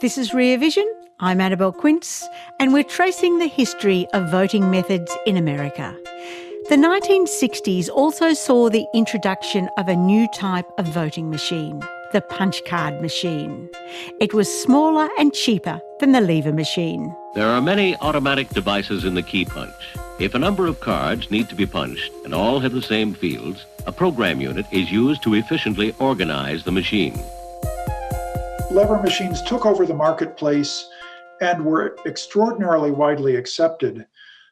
This 0.00 0.16
is 0.18 0.32
Rear 0.32 0.58
Vision. 0.58 1.05
I'm 1.18 1.40
Annabelle 1.40 1.72
Quince, 1.72 2.28
and 2.60 2.74
we're 2.74 2.84
tracing 2.84 3.38
the 3.38 3.46
history 3.46 4.06
of 4.12 4.30
voting 4.30 4.70
methods 4.70 5.10
in 5.24 5.38
America. 5.38 5.96
The 6.68 6.76
1960s 6.76 7.88
also 7.88 8.34
saw 8.34 8.68
the 8.68 8.84
introduction 8.92 9.70
of 9.78 9.88
a 9.88 9.96
new 9.96 10.28
type 10.34 10.70
of 10.76 10.86
voting 10.88 11.30
machine, 11.30 11.80
the 12.12 12.20
punch 12.20 12.62
card 12.66 13.00
machine. 13.00 13.70
It 14.20 14.34
was 14.34 14.62
smaller 14.62 15.08
and 15.18 15.32
cheaper 15.32 15.80
than 16.00 16.12
the 16.12 16.20
lever 16.20 16.52
machine. 16.52 17.16
There 17.34 17.48
are 17.48 17.62
many 17.62 17.96
automatic 17.96 18.50
devices 18.50 19.06
in 19.06 19.14
the 19.14 19.22
key 19.22 19.46
punch. 19.46 19.72
If 20.20 20.34
a 20.34 20.38
number 20.38 20.66
of 20.66 20.80
cards 20.80 21.30
need 21.30 21.48
to 21.48 21.54
be 21.54 21.64
punched 21.64 22.12
and 22.26 22.34
all 22.34 22.60
have 22.60 22.74
the 22.74 22.82
same 22.82 23.14
fields, 23.14 23.64
a 23.86 23.92
program 23.92 24.42
unit 24.42 24.66
is 24.70 24.92
used 24.92 25.22
to 25.22 25.32
efficiently 25.32 25.94
organize 25.98 26.64
the 26.64 26.72
machine. 26.72 27.18
Lever 28.70 29.00
machines 29.00 29.40
took 29.40 29.64
over 29.64 29.86
the 29.86 29.94
marketplace 29.94 30.90
and 31.40 31.64
were 31.64 31.96
extraordinarily 32.06 32.90
widely 32.90 33.36
accepted. 33.36 34.06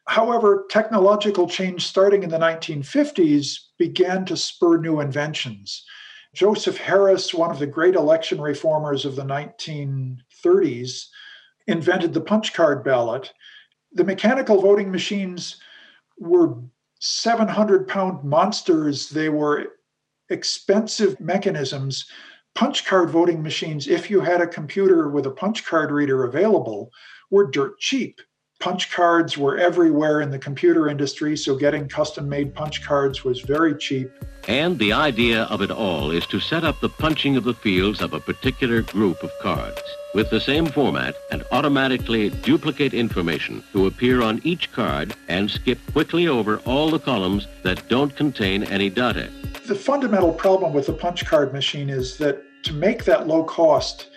However, 0.07 0.65
technological 0.69 1.49
change 1.49 1.85
starting 1.85 2.23
in 2.23 2.29
the 2.29 2.37
1950s 2.37 3.57
began 3.77 4.25
to 4.25 4.37
spur 4.37 4.77
new 4.77 4.99
inventions. 4.99 5.83
Joseph 6.33 6.77
Harris, 6.77 7.33
one 7.33 7.49
of 7.49 7.59
the 7.59 7.67
great 7.67 7.95
election 7.95 8.39
reformers 8.39 9.05
of 9.05 9.15
the 9.15 9.23
1930s, 9.23 11.05
invented 11.67 12.13
the 12.13 12.21
punch 12.21 12.53
card 12.53 12.83
ballot. 12.83 13.33
The 13.93 14.03
mechanical 14.03 14.61
voting 14.61 14.91
machines 14.91 15.57
were 16.19 16.55
700 16.99 17.87
pound 17.87 18.23
monsters. 18.23 19.09
They 19.09 19.29
were 19.29 19.73
expensive 20.29 21.19
mechanisms 21.19 22.05
punch 22.55 22.85
card 22.85 23.09
voting 23.09 23.43
machines, 23.43 23.87
if 23.87 24.09
you 24.09 24.21
had 24.21 24.41
a 24.41 24.47
computer 24.47 25.09
with 25.09 25.25
a 25.25 25.31
punch 25.31 25.65
card 25.65 25.91
reader 25.91 26.23
available, 26.23 26.89
were 27.29 27.51
dirt 27.51 27.77
cheap. 27.79 28.21
Punch 28.61 28.89
cards 28.89 29.37
were 29.37 29.57
everywhere 29.57 30.21
in 30.21 30.31
the 30.31 30.39
computer 30.39 30.87
industry, 30.87 31.35
so 31.35 31.57
getting 31.57 31.89
custom 31.89 32.29
made 32.29 32.55
punch 32.55 32.83
cards 32.83 33.25
was 33.25 33.41
very 33.41 33.75
cheap. 33.75 34.09
And 34.47 34.79
the 34.79 34.93
idea 34.93 35.43
of 35.43 35.61
it 35.61 35.69
all 35.69 36.11
is 36.11 36.25
to 36.27 36.39
set 36.39 36.63
up 36.63 36.79
the 36.79 36.87
punching 36.87 37.35
of 37.35 37.43
the 37.43 37.53
fields 37.53 38.01
of 38.01 38.13
a 38.13 38.19
particular 38.19 38.81
group 38.81 39.21
of 39.21 39.31
cards 39.41 39.81
with 40.13 40.29
the 40.29 40.39
same 40.39 40.65
format 40.67 41.15
and 41.31 41.43
automatically 41.51 42.29
duplicate 42.29 42.93
information 42.93 43.61
to 43.73 43.87
appear 43.87 44.21
on 44.21 44.39
each 44.45 44.71
card 44.71 45.13
and 45.27 45.51
skip 45.51 45.79
quickly 45.91 46.27
over 46.29 46.59
all 46.59 46.89
the 46.89 46.99
columns 46.99 47.47
that 47.63 47.89
don't 47.89 48.15
contain 48.15 48.63
any 48.63 48.89
data. 48.89 49.29
The 49.67 49.73
fundamental 49.73 50.31
problem 50.31 50.73
with 50.73 50.85
the 50.85 50.93
punch 50.93 51.25
card 51.25 51.51
machine 51.51 51.89
is 51.89 52.17
that 52.17 52.39
to 52.65 52.73
make 52.73 53.03
that 53.05 53.27
low 53.27 53.43
cost, 53.43 54.11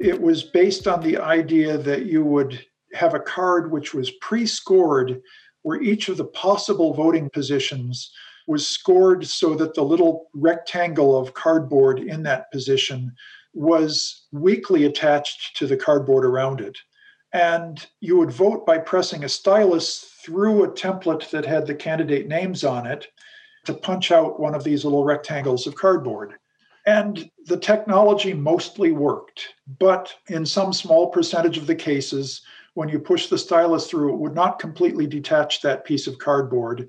It 0.00 0.20
was 0.20 0.42
based 0.42 0.88
on 0.88 1.00
the 1.00 1.18
idea 1.18 1.78
that 1.78 2.06
you 2.06 2.24
would 2.24 2.66
have 2.94 3.14
a 3.14 3.20
card 3.20 3.70
which 3.70 3.94
was 3.94 4.10
pre 4.22 4.46
scored, 4.46 5.20
where 5.62 5.80
each 5.80 6.08
of 6.08 6.16
the 6.16 6.24
possible 6.24 6.92
voting 6.92 7.30
positions 7.30 8.10
was 8.48 8.66
scored 8.66 9.24
so 9.24 9.54
that 9.54 9.74
the 9.74 9.84
little 9.84 10.26
rectangle 10.34 11.16
of 11.16 11.34
cardboard 11.34 12.00
in 12.00 12.24
that 12.24 12.50
position 12.50 13.12
was 13.54 14.26
weakly 14.32 14.86
attached 14.86 15.56
to 15.58 15.68
the 15.68 15.76
cardboard 15.76 16.24
around 16.24 16.60
it. 16.60 16.76
And 17.32 17.86
you 18.00 18.16
would 18.16 18.32
vote 18.32 18.66
by 18.66 18.78
pressing 18.78 19.22
a 19.22 19.28
stylus 19.28 20.16
through 20.24 20.64
a 20.64 20.72
template 20.72 21.30
that 21.30 21.46
had 21.46 21.66
the 21.66 21.76
candidate 21.76 22.26
names 22.26 22.64
on 22.64 22.86
it 22.86 23.06
to 23.64 23.74
punch 23.74 24.10
out 24.10 24.40
one 24.40 24.54
of 24.54 24.64
these 24.64 24.84
little 24.84 25.04
rectangles 25.04 25.66
of 25.66 25.74
cardboard. 25.74 26.34
And 26.86 27.30
the 27.46 27.58
technology 27.58 28.32
mostly 28.32 28.92
worked, 28.92 29.54
but 29.78 30.14
in 30.28 30.46
some 30.46 30.72
small 30.72 31.08
percentage 31.08 31.58
of 31.58 31.66
the 31.66 31.74
cases, 31.74 32.42
when 32.74 32.88
you 32.88 32.98
push 32.98 33.26
the 33.26 33.38
stylus 33.38 33.88
through, 33.88 34.14
it 34.14 34.18
would 34.18 34.34
not 34.34 34.58
completely 34.58 35.06
detach 35.06 35.60
that 35.60 35.84
piece 35.84 36.06
of 36.06 36.18
cardboard. 36.18 36.88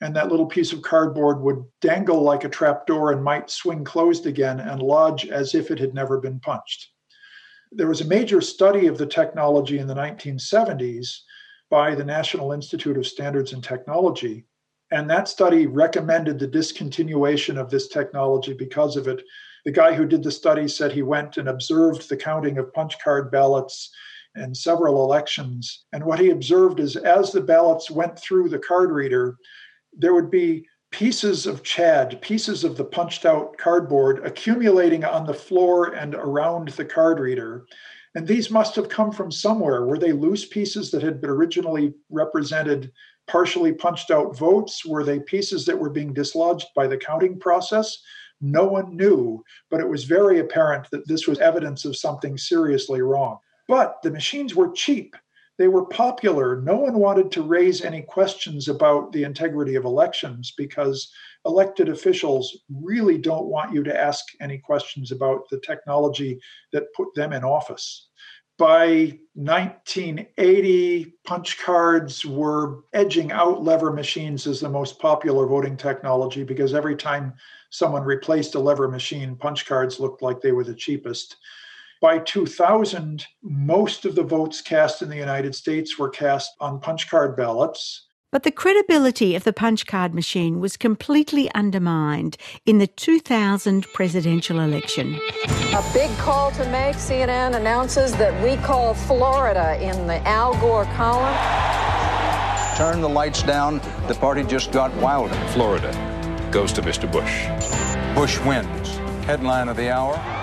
And 0.00 0.14
that 0.14 0.30
little 0.30 0.46
piece 0.46 0.72
of 0.72 0.82
cardboard 0.82 1.40
would 1.40 1.64
dangle 1.80 2.22
like 2.22 2.44
a 2.44 2.48
trap 2.48 2.86
door 2.86 3.12
and 3.12 3.22
might 3.22 3.50
swing 3.50 3.84
closed 3.84 4.26
again 4.26 4.60
and 4.60 4.82
lodge 4.82 5.26
as 5.26 5.54
if 5.54 5.70
it 5.70 5.78
had 5.78 5.94
never 5.94 6.18
been 6.18 6.40
punched. 6.40 6.88
There 7.70 7.88
was 7.88 8.00
a 8.00 8.06
major 8.06 8.40
study 8.40 8.86
of 8.86 8.96
the 8.96 9.06
technology 9.06 9.78
in 9.78 9.86
the 9.86 9.94
1970s 9.94 11.20
by 11.70 11.94
the 11.94 12.04
National 12.04 12.52
Institute 12.52 12.96
of 12.96 13.06
Standards 13.06 13.52
and 13.52 13.62
Technology. 13.62 14.46
And 14.90 15.08
that 15.10 15.28
study 15.28 15.66
recommended 15.66 16.38
the 16.38 16.48
discontinuation 16.48 17.58
of 17.58 17.70
this 17.70 17.88
technology 17.88 18.54
because 18.54 18.96
of 18.96 19.06
it. 19.06 19.22
The 19.64 19.72
guy 19.72 19.92
who 19.92 20.06
did 20.06 20.22
the 20.22 20.30
study 20.30 20.66
said 20.66 20.92
he 20.92 21.02
went 21.02 21.36
and 21.36 21.48
observed 21.48 22.08
the 22.08 22.16
counting 22.16 22.58
of 22.58 22.72
punch 22.72 22.98
card 23.00 23.30
ballots 23.30 23.90
in 24.34 24.54
several 24.54 25.04
elections. 25.04 25.84
And 25.92 26.04
what 26.04 26.18
he 26.18 26.30
observed 26.30 26.80
is 26.80 26.96
as 26.96 27.32
the 27.32 27.40
ballots 27.40 27.90
went 27.90 28.18
through 28.18 28.48
the 28.48 28.58
card 28.58 28.90
reader, 28.90 29.36
there 29.92 30.14
would 30.14 30.30
be 30.30 30.66
pieces 30.90 31.46
of 31.46 31.62
chad, 31.62 32.20
pieces 32.22 32.64
of 32.64 32.76
the 32.76 32.84
punched 32.84 33.26
out 33.26 33.58
cardboard 33.58 34.24
accumulating 34.24 35.04
on 35.04 35.26
the 35.26 35.34
floor 35.34 35.94
and 35.94 36.14
around 36.14 36.68
the 36.68 36.84
card 36.84 37.18
reader. 37.18 37.66
And 38.14 38.26
these 38.26 38.50
must 38.50 38.74
have 38.76 38.88
come 38.88 39.12
from 39.12 39.30
somewhere. 39.30 39.84
Were 39.84 39.98
they 39.98 40.12
loose 40.12 40.44
pieces 40.46 40.90
that 40.90 41.02
had 41.02 41.20
been 41.20 41.30
originally 41.30 41.94
represented 42.10 42.90
partially 43.26 43.72
punched 43.72 44.10
out 44.10 44.36
votes? 44.36 44.84
Were 44.84 45.04
they 45.04 45.20
pieces 45.20 45.66
that 45.66 45.78
were 45.78 45.90
being 45.90 46.14
dislodged 46.14 46.68
by 46.74 46.86
the 46.86 46.96
counting 46.96 47.38
process? 47.38 47.98
No 48.40 48.64
one 48.64 48.96
knew, 48.96 49.44
but 49.70 49.80
it 49.80 49.88
was 49.88 50.04
very 50.04 50.38
apparent 50.38 50.88
that 50.90 51.06
this 51.06 51.26
was 51.26 51.38
evidence 51.38 51.84
of 51.84 51.96
something 51.96 52.38
seriously 52.38 53.02
wrong. 53.02 53.38
But 53.66 53.96
the 54.02 54.10
machines 54.10 54.54
were 54.54 54.72
cheap. 54.72 55.14
They 55.58 55.68
were 55.68 55.86
popular. 55.86 56.60
No 56.60 56.76
one 56.76 56.94
wanted 56.94 57.32
to 57.32 57.42
raise 57.42 57.82
any 57.82 58.02
questions 58.02 58.68
about 58.68 59.12
the 59.12 59.24
integrity 59.24 59.74
of 59.74 59.84
elections 59.84 60.54
because 60.56 61.12
elected 61.44 61.88
officials 61.88 62.56
really 62.70 63.18
don't 63.18 63.46
want 63.46 63.74
you 63.74 63.82
to 63.82 64.00
ask 64.00 64.24
any 64.40 64.58
questions 64.58 65.10
about 65.10 65.48
the 65.50 65.60
technology 65.60 66.40
that 66.72 66.92
put 66.94 67.12
them 67.14 67.32
in 67.32 67.42
office. 67.42 68.08
By 68.56 69.18
1980, 69.34 71.14
punch 71.24 71.58
cards 71.58 72.24
were 72.24 72.80
edging 72.92 73.30
out 73.30 73.62
lever 73.62 73.92
machines 73.92 74.46
as 74.48 74.60
the 74.60 74.68
most 74.68 74.98
popular 74.98 75.46
voting 75.46 75.76
technology 75.76 76.42
because 76.42 76.74
every 76.74 76.96
time 76.96 77.34
someone 77.70 78.02
replaced 78.02 78.56
a 78.56 78.60
lever 78.60 78.88
machine, 78.88 79.36
punch 79.36 79.66
cards 79.66 80.00
looked 80.00 80.22
like 80.22 80.40
they 80.40 80.52
were 80.52 80.64
the 80.64 80.74
cheapest. 80.74 81.36
By 82.00 82.20
2000, 82.20 83.26
most 83.42 84.04
of 84.04 84.14
the 84.14 84.22
votes 84.22 84.60
cast 84.60 85.02
in 85.02 85.08
the 85.08 85.16
United 85.16 85.52
States 85.56 85.98
were 85.98 86.08
cast 86.08 86.52
on 86.60 86.78
punch 86.78 87.10
card 87.10 87.36
ballots. 87.36 88.06
But 88.30 88.44
the 88.44 88.52
credibility 88.52 89.34
of 89.34 89.42
the 89.42 89.52
punch 89.52 89.84
card 89.84 90.14
machine 90.14 90.60
was 90.60 90.76
completely 90.76 91.50
undermined 91.54 92.36
in 92.66 92.78
the 92.78 92.86
2000 92.86 93.84
presidential 93.94 94.60
election. 94.60 95.16
A 95.16 95.84
big 95.92 96.16
call 96.18 96.52
to 96.52 96.68
make. 96.68 96.94
CNN 96.94 97.56
announces 97.56 98.14
that 98.16 98.44
we 98.44 98.62
call 98.62 98.94
Florida 98.94 99.76
in 99.82 100.06
the 100.06 100.18
Al 100.28 100.54
Gore 100.60 100.84
column. 100.94 101.34
Turn 102.76 103.00
the 103.00 103.08
lights 103.08 103.42
down. 103.42 103.80
The 104.06 104.14
party 104.14 104.44
just 104.44 104.70
got 104.70 104.94
wilder. 104.96 105.34
Florida 105.48 105.90
goes 106.52 106.72
to 106.74 106.82
Mr. 106.82 107.10
Bush. 107.10 107.48
Bush 108.14 108.38
wins. 108.46 108.88
Headline 109.26 109.68
of 109.68 109.76
the 109.76 109.90
hour 109.90 110.37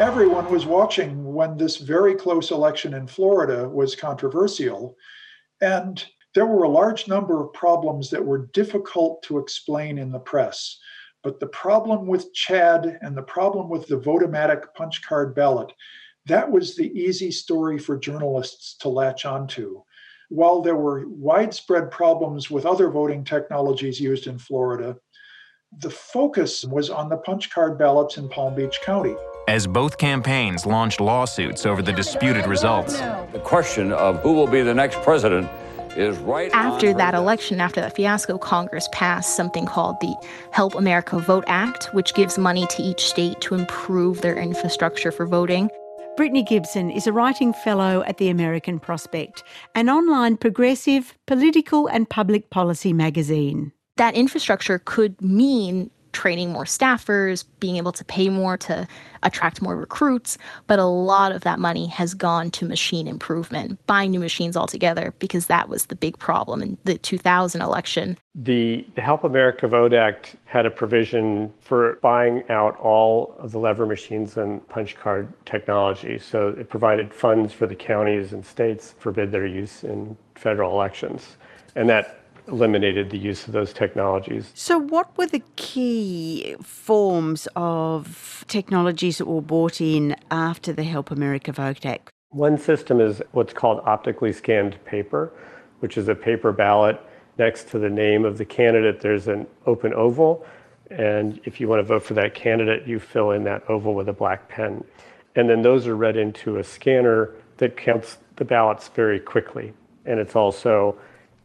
everyone 0.00 0.50
was 0.50 0.66
watching 0.66 1.32
when 1.32 1.56
this 1.56 1.76
very 1.76 2.16
close 2.16 2.50
election 2.50 2.94
in 2.94 3.06
Florida 3.06 3.68
was 3.68 3.94
controversial. 3.94 4.96
And 5.60 6.04
there 6.34 6.46
were 6.46 6.64
a 6.64 6.68
large 6.68 7.06
number 7.06 7.40
of 7.40 7.52
problems 7.52 8.10
that 8.10 8.24
were 8.24 8.48
difficult 8.52 9.22
to 9.22 9.38
explain 9.38 9.98
in 9.98 10.10
the 10.10 10.18
press. 10.18 10.80
But 11.22 11.38
the 11.38 11.46
problem 11.46 12.08
with 12.08 12.34
Chad 12.34 12.98
and 13.02 13.16
the 13.16 13.22
problem 13.22 13.68
with 13.68 13.86
the 13.86 13.96
Votomatic 13.96 14.74
punch 14.74 15.00
card 15.06 15.32
ballot, 15.32 15.72
that 16.26 16.50
was 16.50 16.74
the 16.74 16.90
easy 16.98 17.30
story 17.30 17.78
for 17.78 17.96
journalists 17.96 18.76
to 18.78 18.88
latch 18.88 19.24
onto. 19.24 19.82
While 20.28 20.60
there 20.60 20.76
were 20.76 21.06
widespread 21.06 21.92
problems 21.92 22.50
with 22.50 22.66
other 22.66 22.90
voting 22.90 23.22
technologies 23.22 24.00
used 24.00 24.26
in 24.26 24.38
Florida, 24.38 24.96
the 25.78 25.90
focus 25.90 26.64
was 26.64 26.90
on 26.90 27.08
the 27.08 27.18
punch 27.18 27.50
card 27.50 27.78
ballots 27.78 28.16
in 28.16 28.28
Palm 28.28 28.56
Beach 28.56 28.80
County 28.82 29.14
as 29.48 29.66
both 29.66 29.98
campaigns 29.98 30.66
launched 30.66 31.00
lawsuits 31.00 31.66
over 31.66 31.82
the 31.82 31.92
disputed 31.92 32.46
results. 32.46 33.00
The 33.32 33.40
question 33.44 33.92
of 33.92 34.20
who 34.20 34.32
will 34.32 34.46
be 34.46 34.62
the 34.62 34.74
next 34.74 35.00
president 35.02 35.50
is 35.96 36.18
right 36.18 36.50
after 36.52 36.92
that 36.92 37.14
election 37.14 37.60
after 37.60 37.80
that 37.80 37.94
fiasco 37.94 38.36
congress 38.36 38.88
passed 38.90 39.36
something 39.36 39.64
called 39.64 39.94
the 40.00 40.12
help 40.50 40.74
america 40.74 41.20
vote 41.20 41.44
act 41.46 41.84
which 41.94 42.14
gives 42.14 42.36
money 42.36 42.66
to 42.66 42.82
each 42.82 43.06
state 43.06 43.40
to 43.40 43.54
improve 43.54 44.20
their 44.20 44.36
infrastructure 44.36 45.12
for 45.12 45.24
voting 45.24 45.70
Brittany 46.16 46.44
Gibson 46.44 46.92
is 46.92 47.08
a 47.08 47.12
writing 47.12 47.52
fellow 47.52 48.04
at 48.06 48.18
the 48.18 48.28
American 48.28 48.78
Prospect, 48.78 49.42
an 49.74 49.90
online 49.90 50.36
progressive, 50.36 51.12
political, 51.26 51.88
and 51.88 52.08
public 52.08 52.50
policy 52.50 52.92
magazine. 52.92 53.72
That 53.96 54.14
infrastructure 54.14 54.78
could 54.78 55.20
mean 55.20 55.90
training 56.14 56.52
more 56.52 56.64
staffers, 56.64 57.44
being 57.60 57.76
able 57.76 57.92
to 57.92 58.04
pay 58.04 58.30
more 58.30 58.56
to 58.56 58.86
attract 59.22 59.60
more 59.60 59.76
recruits. 59.76 60.38
But 60.66 60.78
a 60.78 60.84
lot 60.84 61.32
of 61.32 61.42
that 61.42 61.58
money 61.58 61.86
has 61.88 62.14
gone 62.14 62.50
to 62.52 62.66
machine 62.66 63.06
improvement, 63.06 63.84
buying 63.86 64.12
new 64.12 64.20
machines 64.20 64.56
altogether, 64.56 65.12
because 65.18 65.46
that 65.46 65.68
was 65.68 65.86
the 65.86 65.96
big 65.96 66.18
problem 66.18 66.62
in 66.62 66.78
the 66.84 66.96
2000 66.96 67.60
election. 67.60 68.16
The, 68.34 68.86
the 68.94 69.00
Help 69.00 69.24
America 69.24 69.68
Vote 69.68 69.92
Act 69.92 70.36
had 70.44 70.66
a 70.66 70.70
provision 70.70 71.52
for 71.60 71.98
buying 72.02 72.42
out 72.48 72.78
all 72.78 73.34
of 73.38 73.52
the 73.52 73.58
lever 73.58 73.86
machines 73.86 74.36
and 74.36 74.66
punch 74.68 74.96
card 74.96 75.32
technology. 75.44 76.18
So 76.18 76.48
it 76.48 76.68
provided 76.68 77.12
funds 77.12 77.52
for 77.52 77.66
the 77.66 77.76
counties 77.76 78.32
and 78.32 78.44
states 78.44 78.94
forbid 78.98 79.32
their 79.32 79.46
use 79.46 79.84
in 79.84 80.16
federal 80.34 80.72
elections. 80.72 81.36
And 81.76 81.88
that 81.88 82.23
eliminated 82.48 83.10
the 83.10 83.18
use 83.18 83.46
of 83.46 83.52
those 83.52 83.72
technologies. 83.72 84.50
So, 84.54 84.78
what 84.78 85.16
were 85.16 85.26
the 85.26 85.42
key 85.56 86.56
forms 86.62 87.48
of 87.56 88.44
technologies 88.48 89.18
that 89.18 89.26
were 89.26 89.40
brought 89.40 89.80
in 89.80 90.16
after 90.30 90.72
the 90.72 90.84
Help 90.84 91.10
America 91.10 91.52
Vote 91.52 91.84
Act? 91.86 92.10
One 92.30 92.58
system 92.58 93.00
is 93.00 93.22
what's 93.32 93.52
called 93.52 93.80
optically 93.84 94.32
scanned 94.32 94.82
paper, 94.84 95.32
which 95.80 95.96
is 95.96 96.08
a 96.08 96.14
paper 96.14 96.52
ballot. 96.52 97.00
Next 97.38 97.68
to 97.70 97.78
the 97.78 97.90
name 97.90 98.24
of 98.24 98.38
the 98.38 98.44
candidate, 98.44 99.00
there's 99.00 99.28
an 99.28 99.46
open 99.66 99.94
oval. 99.94 100.44
And 100.90 101.40
if 101.44 101.60
you 101.60 101.68
want 101.68 101.80
to 101.80 101.84
vote 101.84 102.04
for 102.04 102.14
that 102.14 102.34
candidate, 102.34 102.86
you 102.86 103.00
fill 103.00 103.30
in 103.30 103.44
that 103.44 103.68
oval 103.68 103.94
with 103.94 104.08
a 104.08 104.12
black 104.12 104.48
pen. 104.48 104.84
And 105.36 105.48
then 105.48 105.62
those 105.62 105.86
are 105.86 105.96
read 105.96 106.16
into 106.16 106.58
a 106.58 106.64
scanner 106.64 107.30
that 107.56 107.76
counts 107.76 108.18
the 108.36 108.44
ballots 108.44 108.88
very 108.88 109.18
quickly. 109.18 109.72
And 110.04 110.20
it's 110.20 110.36
also 110.36 110.96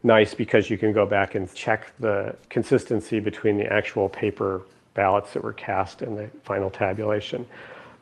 nice 0.02 0.34
because 0.34 0.70
you 0.70 0.78
can 0.78 0.92
go 0.92 1.06
back 1.06 1.34
and 1.34 1.52
check 1.54 1.92
the 1.98 2.34
consistency 2.48 3.20
between 3.20 3.56
the 3.56 3.70
actual 3.72 4.08
paper 4.08 4.62
ballots 4.94 5.32
that 5.32 5.42
were 5.42 5.52
cast 5.52 6.02
and 6.02 6.16
the 6.16 6.28
final 6.42 6.70
tabulation. 6.70 7.46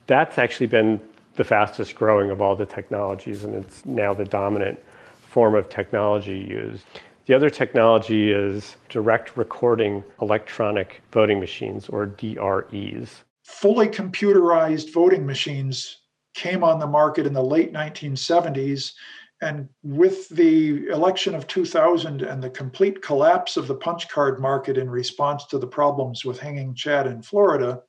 That's 0.07 0.39
actually 0.39 0.67
been 0.67 1.01
the 1.35 1.45
fastest 1.45 1.95
growing 1.95 2.31
of 2.31 2.41
all 2.41 2.57
the 2.57 2.67
technologies, 2.67 3.45
and 3.45 3.55
it's 3.55 3.85
now 3.87 4.15
the 4.15 4.25
dominant 4.25 4.79
form 5.21 5.55
of 5.55 5.69
technology 5.69 6.39
used. 6.39 6.85
The 7.27 7.35
other 7.35 7.51
technology 7.51 8.33
is 8.33 8.77
direct 8.89 9.37
recording 9.37 10.03
electronic 10.23 11.03
voting 11.13 11.39
machines, 11.39 11.89
or 11.89 12.07
DREs. 12.07 13.23
Fully 13.45 13.87
computerized 13.87 14.93
voting 14.93 15.27
machines 15.27 15.99
came 16.35 16.65
on 16.65 16.79
the 16.79 16.87
market 16.87 17.27
in 17.27 17.33
the 17.33 17.43
late 17.43 17.73
1970s 17.73 18.95
and 19.41 19.69
with 19.83 20.29
the 20.31 20.89
election 20.89 21.35
of 21.35 21.47
2000 21.47 22.23
and 22.23 22.43
the 22.43 22.51
complete 22.51 23.03
collapse 23.03 23.57
of 23.57 23.69
the 23.69 23.75
punch 23.75 24.09
card 24.09 24.41
market 24.41 24.77
in 24.77 24.91
response 24.91 25.47
to 25.47 25.59
the 25.59 25.67
problems 25.67 26.25
with 26.25 26.39
hanging 26.41 26.75
Chad 26.75 27.07
in 27.07 27.23
Florida, 27.23 27.83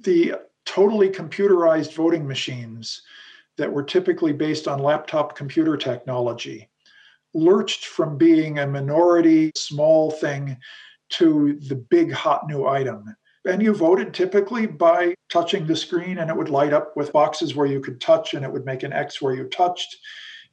the 0.00 0.34
totally 0.66 1.08
computerized 1.08 1.94
voting 1.94 2.26
machines 2.26 3.02
that 3.56 3.72
were 3.72 3.82
typically 3.82 4.32
based 4.32 4.68
on 4.68 4.78
laptop 4.78 5.34
computer 5.34 5.76
technology 5.76 6.68
lurched 7.36 7.86
from 7.86 8.16
being 8.16 8.58
a 8.58 8.66
minority, 8.66 9.52
small 9.54 10.10
thing 10.10 10.56
to 11.10 11.58
the 11.68 11.74
big 11.74 12.10
hot 12.12 12.46
new 12.48 12.66
item. 12.66 13.14
And 13.44 13.62
you 13.62 13.72
voted 13.74 14.12
typically 14.12 14.66
by 14.66 15.14
touching 15.30 15.66
the 15.66 15.76
screen, 15.76 16.18
and 16.18 16.30
it 16.30 16.36
would 16.36 16.48
light 16.48 16.72
up 16.72 16.96
with 16.96 17.12
boxes 17.12 17.54
where 17.54 17.66
you 17.66 17.80
could 17.80 18.00
touch, 18.00 18.34
and 18.34 18.44
it 18.44 18.52
would 18.52 18.64
make 18.64 18.82
an 18.82 18.92
X 18.92 19.22
where 19.22 19.34
you 19.34 19.44
touched. 19.44 19.96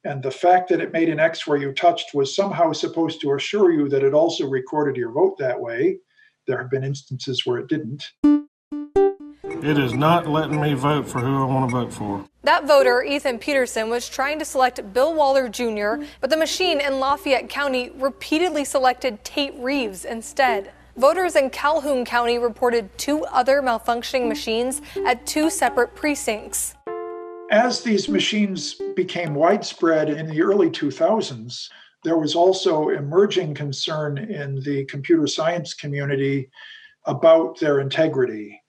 And 0.05 0.21
the 0.21 0.31
fact 0.31 0.67
that 0.69 0.81
it 0.81 0.91
made 0.91 1.07
an 1.07 1.19
X 1.19 1.47
where 1.47 1.57
you 1.57 1.71
touched 1.71 2.13
was 2.13 2.35
somehow 2.35 2.73
supposed 2.73 3.21
to 3.21 3.33
assure 3.35 3.71
you 3.71 3.87
that 3.87 4.03
it 4.03 4.13
also 4.13 4.45
recorded 4.47 4.97
your 4.97 5.11
vote 5.13 5.37
that 5.37 5.59
way. 5.59 5.99
There 6.45 6.57
have 6.57 6.69
been 6.69 6.83
instances 6.83 7.45
where 7.45 7.59
it 7.59 7.69
didn't. 7.69 8.11
It 9.45 9.77
is 9.77 9.93
not 9.93 10.27
letting 10.27 10.59
me 10.59 10.73
vote 10.73 11.07
for 11.07 11.19
who 11.19 11.41
I 11.41 11.45
want 11.45 11.69
to 11.69 11.75
vote 11.77 11.93
for. 11.93 12.25
That 12.43 12.67
voter, 12.67 13.01
Ethan 13.01 13.39
Peterson, 13.39 13.89
was 13.89 14.09
trying 14.09 14.39
to 14.39 14.45
select 14.45 14.91
Bill 14.91 15.13
Waller 15.13 15.47
Jr., 15.47 16.03
but 16.19 16.29
the 16.29 16.35
machine 16.35 16.81
in 16.81 16.99
Lafayette 16.99 17.47
County 17.47 17.89
repeatedly 17.95 18.65
selected 18.65 19.23
Tate 19.23 19.53
Reeves 19.57 20.03
instead. 20.03 20.73
Voters 20.97 21.37
in 21.37 21.49
Calhoun 21.49 22.03
County 22.03 22.37
reported 22.37 22.95
two 22.97 23.23
other 23.25 23.61
malfunctioning 23.61 24.27
machines 24.27 24.81
at 25.05 25.25
two 25.25 25.49
separate 25.49 25.95
precincts. 25.95 26.75
As 27.53 27.81
these 27.81 28.09
machines 28.09 28.73
became 28.95 29.35
widespread 29.35 30.09
in 30.09 30.25
the 30.25 30.41
early 30.41 30.71
2000s, 30.71 31.69
there 32.03 32.17
was 32.17 32.33
also 32.33 32.89
emerging 32.89 33.53
concern 33.53 34.17
in 34.17 34.59
the 34.61 34.85
computer 34.85 35.27
science 35.27 35.75
community 35.75 36.49
about 37.05 37.59
their 37.59 37.79
integrity 37.79 38.59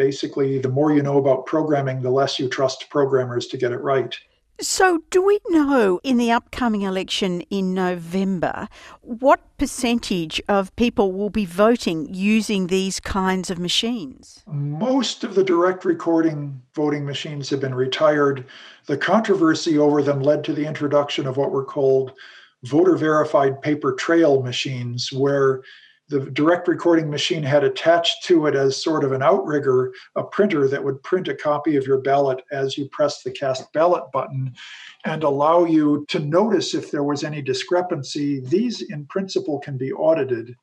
basically, 0.00 0.58
the 0.58 0.68
more 0.68 0.94
you 0.94 1.02
know 1.02 1.18
about 1.18 1.44
programming, 1.44 2.00
the 2.00 2.08
less 2.08 2.38
you 2.38 2.48
trust 2.48 2.88
programmers 2.88 3.48
to 3.48 3.58
get 3.58 3.70
it 3.70 3.82
right. 3.82 4.16
So, 4.62 5.04
do 5.08 5.24
we 5.24 5.40
know 5.48 6.00
in 6.04 6.18
the 6.18 6.30
upcoming 6.30 6.82
election 6.82 7.40
in 7.48 7.72
November 7.72 8.68
what 9.00 9.40
percentage 9.56 10.38
of 10.50 10.76
people 10.76 11.12
will 11.12 11.30
be 11.30 11.46
voting 11.46 12.12
using 12.12 12.66
these 12.66 13.00
kinds 13.00 13.48
of 13.48 13.58
machines? 13.58 14.44
Most 14.46 15.24
of 15.24 15.34
the 15.34 15.44
direct 15.44 15.86
recording 15.86 16.60
voting 16.74 17.06
machines 17.06 17.48
have 17.48 17.60
been 17.60 17.74
retired. 17.74 18.44
The 18.84 18.98
controversy 18.98 19.78
over 19.78 20.02
them 20.02 20.20
led 20.20 20.44
to 20.44 20.52
the 20.52 20.66
introduction 20.66 21.26
of 21.26 21.38
what 21.38 21.52
were 21.52 21.64
called 21.64 22.12
voter 22.64 22.96
verified 22.96 23.62
paper 23.62 23.94
trail 23.94 24.42
machines, 24.42 25.10
where 25.10 25.62
the 26.10 26.28
direct 26.32 26.66
recording 26.66 27.08
machine 27.08 27.42
had 27.44 27.62
attached 27.62 28.24
to 28.24 28.46
it 28.46 28.56
as 28.56 28.82
sort 28.82 29.04
of 29.04 29.12
an 29.12 29.22
outrigger 29.22 29.92
a 30.16 30.24
printer 30.24 30.66
that 30.66 30.82
would 30.82 31.00
print 31.04 31.28
a 31.28 31.34
copy 31.34 31.76
of 31.76 31.86
your 31.86 32.00
ballot 32.00 32.42
as 32.50 32.76
you 32.76 32.88
press 32.88 33.22
the 33.22 33.30
cast 33.30 33.72
ballot 33.72 34.02
button 34.12 34.52
and 35.04 35.22
allow 35.22 35.64
you 35.64 36.04
to 36.08 36.18
notice 36.18 36.74
if 36.74 36.90
there 36.90 37.04
was 37.04 37.22
any 37.22 37.40
discrepancy. 37.40 38.40
These, 38.40 38.82
in 38.82 39.06
principle, 39.06 39.60
can 39.60 39.78
be 39.78 39.92
audited. 39.92 40.56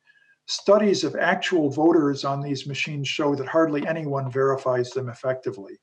Studies 0.44 1.02
of 1.02 1.16
actual 1.16 1.70
voters 1.70 2.26
on 2.26 2.42
these 2.42 2.66
machines 2.66 3.08
show 3.08 3.34
that 3.34 3.48
hardly 3.48 3.86
anyone 3.86 4.30
verifies 4.30 4.90
them 4.90 5.08
effectively. 5.08 5.78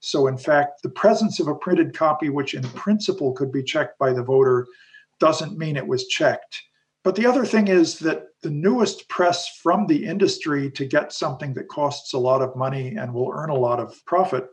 So, 0.00 0.26
in 0.26 0.36
fact, 0.36 0.82
the 0.82 0.90
presence 0.90 1.40
of 1.40 1.48
a 1.48 1.54
printed 1.54 1.96
copy, 1.96 2.28
which 2.28 2.52
in 2.52 2.62
principle 2.62 3.32
could 3.32 3.50
be 3.50 3.62
checked 3.62 3.98
by 3.98 4.12
the 4.12 4.22
voter, 4.22 4.66
doesn't 5.20 5.56
mean 5.56 5.76
it 5.76 5.86
was 5.86 6.06
checked. 6.06 6.62
But 7.02 7.14
the 7.14 7.26
other 7.26 7.44
thing 7.44 7.68
is 7.68 8.00
that 8.00 8.24
the 8.46 8.52
newest 8.52 9.08
press 9.08 9.58
from 9.60 9.88
the 9.88 10.06
industry 10.06 10.70
to 10.70 10.86
get 10.86 11.12
something 11.12 11.52
that 11.52 11.66
costs 11.66 12.12
a 12.12 12.18
lot 12.18 12.40
of 12.40 12.54
money 12.54 12.94
and 12.94 13.12
will 13.12 13.32
earn 13.34 13.50
a 13.50 13.54
lot 13.54 13.80
of 13.80 14.00
profit 14.06 14.46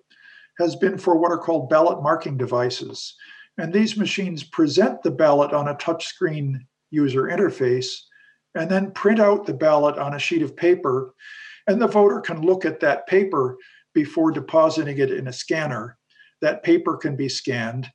has 0.58 0.75
been 0.75 0.97
for 0.97 1.15
what 1.15 1.32
are 1.32 1.38
called 1.38 1.69
ballot 1.69 2.01
marking 2.01 2.36
devices. 2.36 3.15
And 3.60 3.71
these 3.71 3.95
machines 3.95 4.43
present 4.43 5.03
the 5.03 5.12
ballot 5.12 5.53
on 5.53 5.67
a 5.67 5.75
touchscreen 5.75 6.62
user 6.89 7.25
interface 7.25 7.93
and 8.56 8.67
then 8.67 8.89
print 8.93 9.19
out 9.19 9.45
the 9.45 9.53
ballot 9.53 9.99
on 9.99 10.15
a 10.15 10.19
sheet 10.19 10.41
of 10.41 10.58
paper. 10.58 11.13
And 11.67 11.79
the 11.79 11.88
voter 11.88 12.19
can 12.19 12.41
look 12.41 12.65
at 12.65 12.79
that 12.79 13.06
paper 13.06 13.58
before 13.93 14.32
depositing 14.32 14.97
it 14.97 15.12
in 15.12 15.27
a 15.27 15.34
scanner. 15.34 15.99
That 16.41 16.63
paper 16.63 16.97
can 16.97 17.15
be 17.15 17.29
scanned 17.29 17.91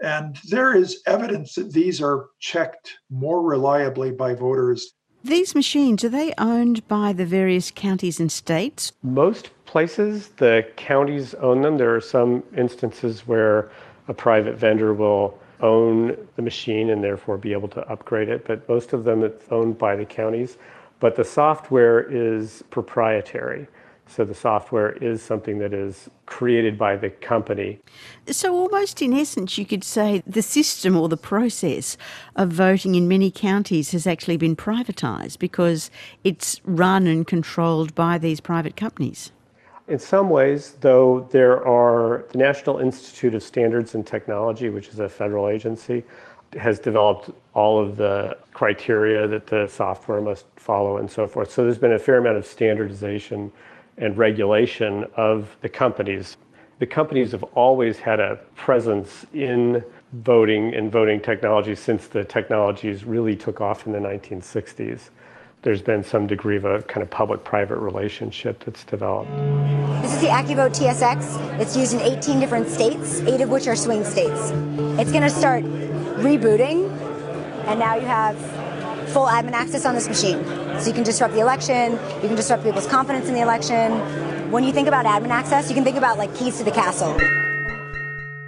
and 0.00 0.36
there 0.48 0.74
is 0.74 1.02
evidence 1.06 1.54
that 1.54 1.72
these 1.72 2.00
are 2.00 2.28
checked 2.38 2.98
more 3.10 3.42
reliably 3.42 4.10
by 4.10 4.34
voters. 4.34 4.94
These 5.22 5.54
machines, 5.54 6.02
are 6.02 6.08
they 6.08 6.32
owned 6.38 6.86
by 6.88 7.12
the 7.12 7.26
various 7.26 7.70
counties 7.70 8.20
and 8.20 8.32
states? 8.32 8.92
Most 9.02 9.50
places, 9.66 10.28
the 10.38 10.66
counties 10.76 11.34
own 11.34 11.60
them. 11.60 11.76
There 11.76 11.94
are 11.94 12.00
some 12.00 12.42
instances 12.56 13.26
where 13.26 13.70
a 14.08 14.14
private 14.14 14.56
vendor 14.56 14.94
will 14.94 15.38
own 15.60 16.16
the 16.36 16.42
machine 16.42 16.88
and 16.88 17.04
therefore 17.04 17.36
be 17.36 17.52
able 17.52 17.68
to 17.68 17.86
upgrade 17.86 18.30
it, 18.30 18.46
but 18.46 18.66
most 18.66 18.94
of 18.94 19.04
them 19.04 19.22
it's 19.22 19.44
owned 19.50 19.76
by 19.76 19.94
the 19.94 20.06
counties. 20.06 20.56
But 21.00 21.16
the 21.16 21.24
software 21.24 22.00
is 22.00 22.64
proprietary. 22.70 23.66
So 24.10 24.24
the 24.24 24.34
software 24.34 24.90
is 24.92 25.22
something 25.22 25.58
that 25.58 25.72
is 25.72 26.10
created 26.26 26.76
by 26.76 26.96
the 26.96 27.10
company. 27.10 27.78
So, 28.26 28.52
almost 28.54 29.00
in 29.00 29.12
essence, 29.12 29.56
you 29.56 29.64
could 29.64 29.84
say 29.84 30.24
the 30.26 30.42
system 30.42 30.96
or 30.96 31.08
the 31.08 31.16
process 31.16 31.96
of 32.34 32.50
voting 32.50 32.96
in 32.96 33.06
many 33.06 33.30
counties 33.30 33.92
has 33.92 34.08
actually 34.08 34.36
been 34.36 34.56
privatised 34.56 35.38
because 35.38 35.92
it's 36.24 36.60
run 36.64 37.06
and 37.06 37.24
controlled 37.24 37.94
by 37.94 38.18
these 38.18 38.40
private 38.40 38.74
companies. 38.74 39.30
In 39.86 40.00
some 40.00 40.28
ways, 40.28 40.76
though, 40.80 41.28
there 41.30 41.64
are 41.64 42.24
the 42.32 42.38
National 42.38 42.78
Institute 42.78 43.34
of 43.34 43.44
Standards 43.44 43.94
and 43.94 44.04
Technology, 44.04 44.70
which 44.70 44.88
is 44.88 44.98
a 44.98 45.08
federal 45.08 45.48
agency, 45.48 46.02
has 46.58 46.80
developed 46.80 47.30
all 47.54 47.80
of 47.80 47.96
the 47.96 48.36
criteria 48.54 49.28
that 49.28 49.46
the 49.46 49.68
software 49.68 50.20
must 50.20 50.46
follow 50.56 50.96
and 50.96 51.08
so 51.08 51.28
forth. 51.28 51.52
So 51.52 51.62
there's 51.62 51.78
been 51.78 51.92
a 51.92 51.98
fair 51.98 52.18
amount 52.18 52.38
of 52.38 52.46
standardization 52.46 53.52
and 54.00 54.16
regulation 54.16 55.04
of 55.16 55.56
the 55.60 55.68
companies. 55.68 56.36
The 56.80 56.86
companies 56.86 57.32
have 57.32 57.44
always 57.54 57.98
had 57.98 58.18
a 58.20 58.36
presence 58.56 59.26
in 59.34 59.84
voting 60.14 60.74
and 60.74 60.90
voting 60.90 61.20
technology 61.20 61.74
since 61.74 62.08
the 62.08 62.24
technologies 62.24 63.04
really 63.04 63.36
took 63.36 63.60
off 63.60 63.86
in 63.86 63.92
the 63.92 63.98
1960s. 63.98 65.10
There's 65.62 65.82
been 65.82 66.02
some 66.02 66.26
degree 66.26 66.56
of 66.56 66.64
a 66.64 66.80
kind 66.82 67.02
of 67.02 67.10
public 67.10 67.44
private 67.44 67.76
relationship 67.76 68.64
that's 68.64 68.82
developed. 68.82 69.30
This 70.00 70.14
is 70.14 70.20
the 70.22 70.28
AccuVote 70.28 70.74
TSX. 70.74 71.60
It's 71.60 71.76
used 71.76 71.92
in 71.92 72.00
18 72.00 72.40
different 72.40 72.66
states, 72.66 73.20
eight 73.20 73.42
of 73.42 73.50
which 73.50 73.66
are 73.66 73.76
swing 73.76 74.02
states. 74.02 74.52
It's 74.98 75.12
going 75.12 75.22
to 75.22 75.28
start 75.28 75.62
rebooting, 75.64 76.90
and 77.66 77.78
now 77.78 77.94
you 77.96 78.06
have 78.06 78.38
full 79.10 79.26
admin 79.26 79.52
access 79.52 79.84
on 79.84 79.94
this 79.94 80.08
machine. 80.08 80.42
So 80.80 80.86
you 80.86 80.92
can 80.92 81.02
disrupt 81.02 81.34
the 81.34 81.40
election, 81.40 81.92
you 82.22 82.28
can 82.28 82.36
disrupt 82.36 82.62
people's 82.62 82.86
confidence 82.86 83.28
in 83.28 83.34
the 83.34 83.40
election. 83.40 83.92
When 84.50 84.64
you 84.64 84.72
think 84.72 84.88
about 84.88 85.04
admin 85.04 85.30
access, 85.30 85.68
you 85.68 85.74
can 85.74 85.84
think 85.84 85.96
about 85.96 86.18
like 86.18 86.34
keys 86.34 86.58
to 86.58 86.64
the 86.64 86.70
castle. 86.70 87.16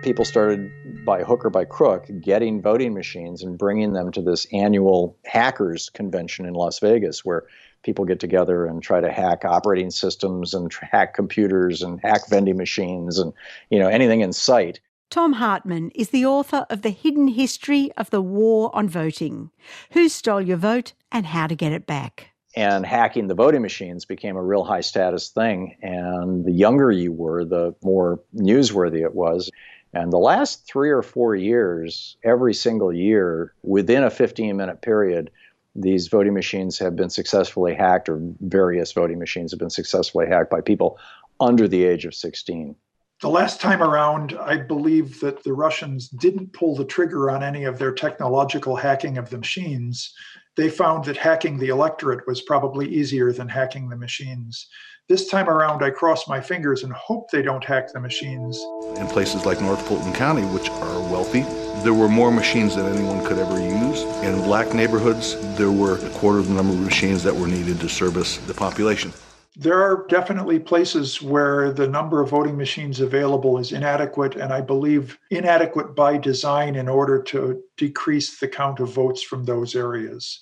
People 0.02 0.24
started 0.24 0.70
by 1.04 1.22
hook 1.22 1.44
or 1.44 1.50
by 1.50 1.64
crook 1.64 2.06
getting 2.20 2.62
voting 2.62 2.94
machines 2.94 3.42
and 3.42 3.58
bringing 3.58 3.92
them 3.92 4.12
to 4.12 4.22
this 4.22 4.46
annual 4.52 5.16
hackers 5.24 5.90
convention 5.90 6.46
in 6.46 6.54
Las 6.54 6.78
Vegas 6.78 7.24
where 7.24 7.44
people 7.82 8.04
get 8.04 8.20
together 8.20 8.66
and 8.66 8.82
try 8.82 9.00
to 9.00 9.10
hack 9.10 9.44
operating 9.44 9.90
systems 9.90 10.54
and 10.54 10.72
hack 10.74 11.14
computers 11.14 11.82
and 11.82 12.00
hack 12.02 12.28
vending 12.28 12.56
machines 12.56 13.18
and 13.18 13.32
you 13.70 13.78
know 13.78 13.88
anything 13.88 14.20
in 14.20 14.32
sight 14.32 14.80
Thom 15.12 15.34
Hartmann 15.34 15.90
is 15.94 16.08
the 16.08 16.24
author 16.24 16.64
of 16.70 16.80
The 16.80 16.88
Hidden 16.88 17.28
History 17.28 17.92
of 17.98 18.08
the 18.08 18.22
War 18.22 18.74
on 18.74 18.88
Voting 18.88 19.50
Who 19.90 20.08
Stole 20.08 20.40
Your 20.40 20.56
Vote 20.56 20.94
and 21.12 21.26
How 21.26 21.46
to 21.48 21.54
Get 21.54 21.70
It 21.70 21.84
Back. 21.84 22.30
And 22.56 22.86
hacking 22.86 23.26
the 23.26 23.34
voting 23.34 23.60
machines 23.60 24.06
became 24.06 24.36
a 24.36 24.42
real 24.42 24.64
high 24.64 24.80
status 24.80 25.28
thing. 25.28 25.76
And 25.82 26.46
the 26.46 26.52
younger 26.52 26.90
you 26.90 27.12
were, 27.12 27.44
the 27.44 27.74
more 27.84 28.22
newsworthy 28.34 29.02
it 29.02 29.14
was. 29.14 29.50
And 29.92 30.10
the 30.10 30.16
last 30.16 30.66
three 30.66 30.88
or 30.88 31.02
four 31.02 31.36
years, 31.36 32.16
every 32.24 32.54
single 32.54 32.90
year, 32.90 33.52
within 33.62 34.04
a 34.04 34.10
15 34.10 34.56
minute 34.56 34.80
period, 34.80 35.30
these 35.76 36.08
voting 36.08 36.32
machines 36.32 36.78
have 36.78 36.96
been 36.96 37.10
successfully 37.10 37.74
hacked, 37.74 38.08
or 38.08 38.18
various 38.40 38.92
voting 38.92 39.18
machines 39.18 39.52
have 39.52 39.60
been 39.60 39.68
successfully 39.68 40.26
hacked 40.26 40.48
by 40.48 40.62
people 40.62 40.98
under 41.38 41.68
the 41.68 41.84
age 41.84 42.06
of 42.06 42.14
16. 42.14 42.74
The 43.22 43.30
last 43.30 43.60
time 43.60 43.84
around, 43.84 44.36
I 44.42 44.56
believe 44.56 45.20
that 45.20 45.44
the 45.44 45.52
Russians 45.52 46.08
didn't 46.08 46.52
pull 46.52 46.74
the 46.74 46.84
trigger 46.84 47.30
on 47.30 47.44
any 47.44 47.62
of 47.62 47.78
their 47.78 47.92
technological 47.92 48.74
hacking 48.74 49.16
of 49.16 49.30
the 49.30 49.38
machines. 49.38 50.12
They 50.56 50.68
found 50.68 51.04
that 51.04 51.16
hacking 51.16 51.56
the 51.56 51.68
electorate 51.68 52.26
was 52.26 52.42
probably 52.42 52.88
easier 52.88 53.30
than 53.32 53.48
hacking 53.48 53.88
the 53.88 53.96
machines. 53.96 54.66
This 55.08 55.28
time 55.28 55.48
around, 55.48 55.84
I 55.84 55.90
cross 55.90 56.26
my 56.26 56.40
fingers 56.40 56.82
and 56.82 56.92
hope 56.94 57.30
they 57.30 57.42
don't 57.42 57.62
hack 57.62 57.92
the 57.92 58.00
machines. 58.00 58.60
In 58.96 59.06
places 59.06 59.46
like 59.46 59.60
North 59.60 59.86
Fulton 59.86 60.12
County, 60.12 60.42
which 60.46 60.68
are 60.68 61.00
wealthy, 61.02 61.42
there 61.84 61.94
were 61.94 62.08
more 62.08 62.32
machines 62.32 62.74
than 62.74 62.86
anyone 62.86 63.24
could 63.24 63.38
ever 63.38 63.60
use. 63.60 64.02
In 64.24 64.42
black 64.42 64.74
neighborhoods, 64.74 65.36
there 65.56 65.70
were 65.70 66.04
a 66.04 66.10
quarter 66.10 66.40
of 66.40 66.48
the 66.48 66.54
number 66.54 66.72
of 66.72 66.80
machines 66.80 67.22
that 67.22 67.36
were 67.36 67.46
needed 67.46 67.78
to 67.78 67.88
service 67.88 68.38
the 68.38 68.54
population. 68.54 69.12
There 69.54 69.82
are 69.82 70.06
definitely 70.08 70.58
places 70.58 71.20
where 71.20 71.72
the 71.72 71.86
number 71.86 72.22
of 72.22 72.30
voting 72.30 72.56
machines 72.56 73.00
available 73.00 73.58
is 73.58 73.70
inadequate, 73.70 74.34
and 74.34 74.50
I 74.50 74.62
believe 74.62 75.18
inadequate 75.30 75.94
by 75.94 76.16
design 76.16 76.74
in 76.74 76.88
order 76.88 77.22
to 77.24 77.62
decrease 77.76 78.40
the 78.40 78.48
count 78.48 78.80
of 78.80 78.94
votes 78.94 79.22
from 79.22 79.44
those 79.44 79.76
areas. 79.76 80.40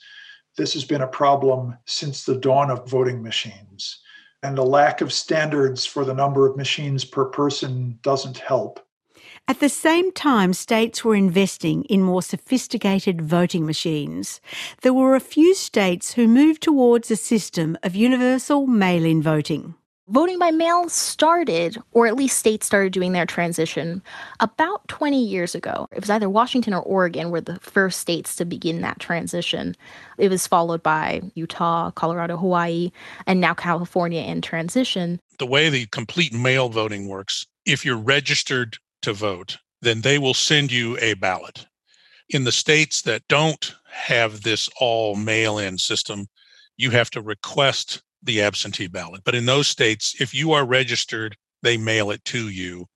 This 0.56 0.74
has 0.74 0.84
been 0.84 1.00
a 1.00 1.08
problem 1.08 1.76
since 1.86 2.24
the 2.24 2.36
dawn 2.36 2.70
of 2.70 2.88
voting 2.88 3.20
machines, 3.20 4.00
and 4.44 4.56
a 4.58 4.62
lack 4.62 5.00
of 5.00 5.12
standards 5.12 5.84
for 5.84 6.04
the 6.04 6.14
number 6.14 6.46
of 6.46 6.56
machines 6.56 7.04
per 7.04 7.24
person 7.24 7.98
doesn't 8.02 8.38
help. 8.38 8.78
At 9.50 9.58
the 9.58 9.68
same 9.68 10.12
time, 10.12 10.52
states 10.52 11.04
were 11.04 11.16
investing 11.16 11.82
in 11.86 12.04
more 12.04 12.22
sophisticated 12.22 13.20
voting 13.20 13.66
machines. 13.66 14.40
There 14.82 14.94
were 14.94 15.16
a 15.16 15.26
few 15.34 15.56
states 15.56 16.12
who 16.12 16.28
moved 16.28 16.62
towards 16.62 17.10
a 17.10 17.16
system 17.16 17.76
of 17.82 17.96
universal 17.96 18.68
mail 18.68 19.04
in 19.04 19.20
voting. 19.20 19.74
Voting 20.06 20.38
by 20.38 20.52
mail 20.52 20.88
started, 20.88 21.78
or 21.90 22.06
at 22.06 22.14
least 22.14 22.38
states 22.38 22.64
started 22.64 22.92
doing 22.92 23.10
their 23.10 23.26
transition, 23.26 24.04
about 24.38 24.86
20 24.86 25.20
years 25.20 25.56
ago. 25.56 25.88
It 25.90 25.98
was 25.98 26.10
either 26.10 26.30
Washington 26.30 26.72
or 26.72 26.82
Oregon 26.82 27.32
were 27.32 27.40
the 27.40 27.58
first 27.58 27.98
states 27.98 28.36
to 28.36 28.44
begin 28.44 28.82
that 28.82 29.00
transition. 29.00 29.74
It 30.16 30.28
was 30.28 30.46
followed 30.46 30.84
by 30.84 31.22
Utah, 31.34 31.90
Colorado, 31.90 32.36
Hawaii, 32.36 32.92
and 33.26 33.40
now 33.40 33.54
California 33.54 34.22
in 34.22 34.42
transition. 34.42 35.18
The 35.40 35.46
way 35.46 35.68
the 35.70 35.86
complete 35.86 36.32
mail 36.32 36.68
voting 36.68 37.08
works, 37.08 37.48
if 37.66 37.84
you're 37.84 37.98
registered 37.98 38.78
to 39.02 39.12
vote, 39.12 39.58
then 39.82 40.00
they 40.00 40.18
will 40.18 40.34
send 40.34 40.70
you 40.70 40.96
a 41.00 41.14
ballot. 41.14 41.66
In 42.28 42.44
the 42.44 42.52
states 42.52 43.02
that 43.02 43.26
don't 43.28 43.74
have 43.90 44.42
this 44.42 44.68
all 44.78 45.16
mail 45.16 45.58
in 45.58 45.78
system, 45.78 46.26
you 46.76 46.90
have 46.90 47.10
to 47.10 47.20
request 47.20 48.02
the 48.22 48.42
absentee 48.42 48.86
ballot. 48.86 49.22
But 49.24 49.34
in 49.34 49.46
those 49.46 49.68
states, 49.68 50.20
if 50.20 50.34
you 50.34 50.52
are 50.52 50.64
registered, 50.64 51.36
they 51.62 51.76
mail 51.76 52.10
it 52.10 52.24
to 52.26 52.48
you 52.48 52.86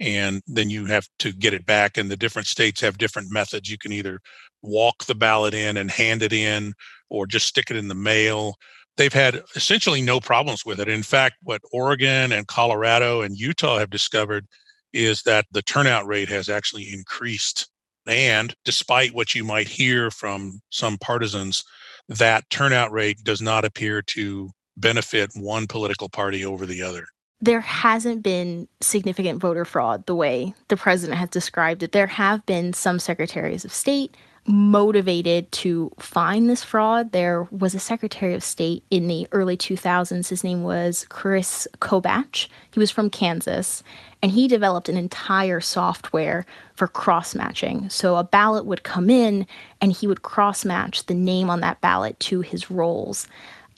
and 0.00 0.42
then 0.46 0.70
you 0.70 0.86
have 0.86 1.06
to 1.18 1.32
get 1.32 1.54
it 1.54 1.66
back. 1.66 1.96
And 1.98 2.10
the 2.10 2.16
different 2.16 2.48
states 2.48 2.80
have 2.80 2.98
different 2.98 3.30
methods. 3.30 3.70
You 3.70 3.78
can 3.78 3.92
either 3.92 4.20
walk 4.62 5.04
the 5.04 5.14
ballot 5.14 5.54
in 5.54 5.76
and 5.76 5.90
hand 5.90 6.22
it 6.22 6.32
in 6.32 6.72
or 7.10 7.26
just 7.26 7.46
stick 7.46 7.70
it 7.70 7.76
in 7.76 7.88
the 7.88 7.94
mail. 7.94 8.56
They've 8.96 9.12
had 9.12 9.42
essentially 9.54 10.02
no 10.02 10.20
problems 10.20 10.64
with 10.64 10.80
it. 10.80 10.88
In 10.88 11.02
fact, 11.02 11.36
what 11.42 11.62
Oregon 11.72 12.32
and 12.32 12.46
Colorado 12.46 13.22
and 13.22 13.36
Utah 13.36 13.78
have 13.78 13.90
discovered 13.90 14.46
is 14.92 15.22
that 15.22 15.46
the 15.50 15.62
turnout 15.62 16.06
rate 16.06 16.28
has 16.28 16.48
actually 16.48 16.92
increased. 16.92 17.68
And 18.06 18.54
despite 18.64 19.14
what 19.14 19.34
you 19.34 19.44
might 19.44 19.68
hear 19.68 20.10
from 20.10 20.60
some 20.70 20.98
partisans, 20.98 21.64
that 22.08 22.48
turnout 22.50 22.90
rate 22.90 23.22
does 23.22 23.40
not 23.40 23.64
appear 23.64 24.02
to 24.02 24.50
benefit 24.76 25.30
one 25.34 25.66
political 25.66 26.08
party 26.08 26.44
over 26.44 26.66
the 26.66 26.82
other. 26.82 27.06
There 27.42 27.60
hasn't 27.60 28.22
been 28.22 28.68
significant 28.80 29.40
voter 29.40 29.64
fraud 29.64 30.06
the 30.06 30.14
way 30.14 30.54
the 30.68 30.76
president 30.76 31.18
has 31.18 31.30
described 31.30 31.82
it. 31.82 31.92
There 31.92 32.06
have 32.06 32.44
been 32.44 32.72
some 32.72 32.98
secretaries 32.98 33.64
of 33.64 33.72
state 33.72 34.14
motivated 34.46 35.50
to 35.52 35.92
find 35.98 36.48
this 36.48 36.64
fraud. 36.64 37.12
There 37.12 37.46
was 37.50 37.74
a 37.74 37.80
Secretary 37.80 38.34
of 38.34 38.42
State 38.42 38.82
in 38.90 39.06
the 39.06 39.28
early 39.32 39.56
2000s. 39.56 40.28
His 40.28 40.42
name 40.42 40.62
was 40.62 41.06
Chris 41.08 41.68
Kobach. 41.80 42.48
He 42.72 42.80
was 42.80 42.90
from 42.90 43.10
Kansas, 43.10 43.82
and 44.22 44.32
he 44.32 44.48
developed 44.48 44.88
an 44.88 44.96
entire 44.96 45.60
software 45.60 46.46
for 46.74 46.88
cross 46.88 47.34
matching. 47.34 47.88
So 47.90 48.16
a 48.16 48.24
ballot 48.24 48.64
would 48.64 48.82
come 48.82 49.10
in, 49.10 49.46
and 49.80 49.92
he 49.92 50.06
would 50.06 50.22
cross 50.22 50.64
match 50.64 51.06
the 51.06 51.14
name 51.14 51.50
on 51.50 51.60
that 51.60 51.80
ballot 51.80 52.18
to 52.20 52.40
his 52.40 52.70
rolls 52.70 53.28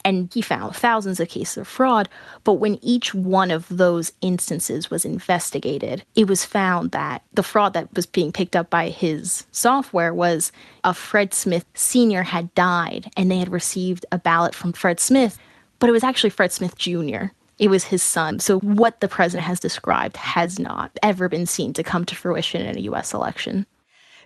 and 0.04 0.32
he 0.32 0.42
found 0.42 0.74
thousands 0.74 1.20
of 1.20 1.28
cases 1.28 1.58
of 1.58 1.68
fraud. 1.68 2.08
But 2.44 2.54
when 2.54 2.78
each 2.82 3.14
one 3.14 3.50
of 3.50 3.66
those 3.68 4.12
instances 4.20 4.90
was 4.90 5.04
investigated, 5.04 6.04
it 6.14 6.28
was 6.28 6.44
found 6.44 6.90
that 6.92 7.22
the 7.32 7.42
fraud 7.42 7.74
that 7.74 7.94
was 7.94 8.06
being 8.06 8.32
picked 8.32 8.56
up 8.56 8.70
by 8.70 8.88
his 8.88 9.46
software 9.52 10.14
was 10.14 10.52
a 10.84 10.94
Fred 10.94 11.32
Smith 11.34 11.64
Sr. 11.74 12.22
had 12.22 12.54
died 12.54 13.10
and 13.16 13.30
they 13.30 13.38
had 13.38 13.52
received 13.52 14.06
a 14.12 14.18
ballot 14.18 14.54
from 14.54 14.72
Fred 14.72 15.00
Smith, 15.00 15.38
but 15.78 15.88
it 15.88 15.92
was 15.92 16.04
actually 16.04 16.30
Fred 16.30 16.52
Smith 16.52 16.76
Jr. 16.76 17.26
It 17.58 17.68
was 17.68 17.84
his 17.84 18.02
son. 18.02 18.40
So, 18.40 18.58
what 18.60 19.00
the 19.00 19.08
president 19.08 19.46
has 19.46 19.60
described 19.60 20.16
has 20.16 20.58
not 20.58 20.90
ever 21.02 21.28
been 21.28 21.46
seen 21.46 21.72
to 21.74 21.84
come 21.84 22.04
to 22.06 22.16
fruition 22.16 22.62
in 22.62 22.76
a 22.76 22.80
US 22.80 23.14
election. 23.14 23.66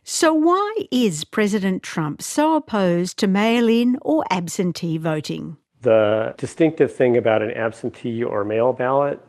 So, 0.04 0.32
why 0.32 0.86
is 0.92 1.24
President 1.24 1.82
Trump 1.82 2.22
so 2.22 2.54
opposed 2.54 3.18
to 3.18 3.26
mail 3.26 3.68
in 3.68 3.98
or 4.02 4.24
absentee 4.30 4.98
voting? 4.98 5.56
The 5.82 6.34
distinctive 6.38 6.94
thing 6.94 7.16
about 7.16 7.42
an 7.42 7.52
absentee 7.52 8.24
or 8.24 8.44
mail 8.44 8.72
ballot 8.72 9.20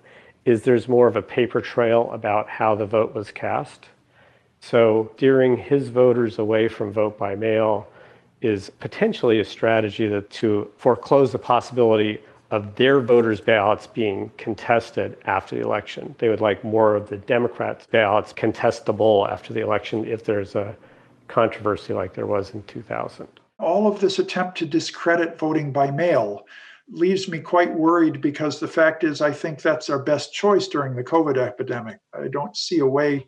is 0.46 0.64
there's 0.64 0.88
more 0.88 1.08
of 1.08 1.16
a 1.16 1.22
paper 1.22 1.60
trail 1.60 2.10
about 2.12 2.50
how 2.50 2.74
the 2.74 2.86
vote 2.86 3.14
was 3.14 3.32
cast. 3.32 3.88
So 4.62 5.12
steering 5.18 5.58
his 5.58 5.90
voters 5.90 6.40
away 6.40 6.68
from 6.68 6.94
vote 6.94 7.18
by 7.18 7.36
mail 7.36 7.88
is 8.42 8.70
potentially 8.70 9.40
a 9.40 9.46
strategy 9.46 10.08
that 10.08 10.30
to 10.30 10.72
foreclose 10.78 11.32
the 11.32 11.40
possibility 11.40 12.22
of 12.52 12.76
their 12.76 13.02
voters' 13.02 13.42
ballots 13.42 13.88
being 13.88 14.32
contested 14.38 15.18
after 15.26 15.56
the 15.56 15.62
election. 15.62 16.16
They 16.18 16.30
would 16.30 16.40
like 16.40 16.64
more 16.64 16.96
of 16.96 17.10
the 17.10 17.18
Democrats' 17.18 17.88
ballots 17.88 18.32
contestable 18.32 19.30
after 19.30 19.54
the 19.54 19.60
election 19.62 20.06
if 20.06 20.24
there's 20.24 20.56
a 20.56 20.76
controversy 21.28 21.94
like 21.94 22.14
there 22.14 22.26
was 22.26 22.52
in 22.52 22.64
2000 22.64 23.28
all 23.60 23.88
of 23.88 24.00
this 24.00 24.20
attempt 24.20 24.58
to 24.58 24.66
discredit 24.66 25.38
voting 25.40 25.72
by 25.72 25.92
mail 25.92 26.46
leaves 26.90 27.28
me 27.28 27.40
quite 27.40 27.74
worried 27.74 28.22
because 28.22 28.60
the 28.60 28.68
fact 28.68 29.04
is, 29.04 29.22
I 29.22 29.32
think 29.32 29.62
that's 29.62 29.90
our 29.90 30.00
best 30.00 30.34
choice 30.34 30.68
during 30.68 30.96
the 30.96 31.04
COVID 31.04 31.38
epidemic. 31.38 32.00
I 32.14 32.28
don't 32.30 32.56
see 32.56 32.80
a 32.80 32.86
way 32.86 33.26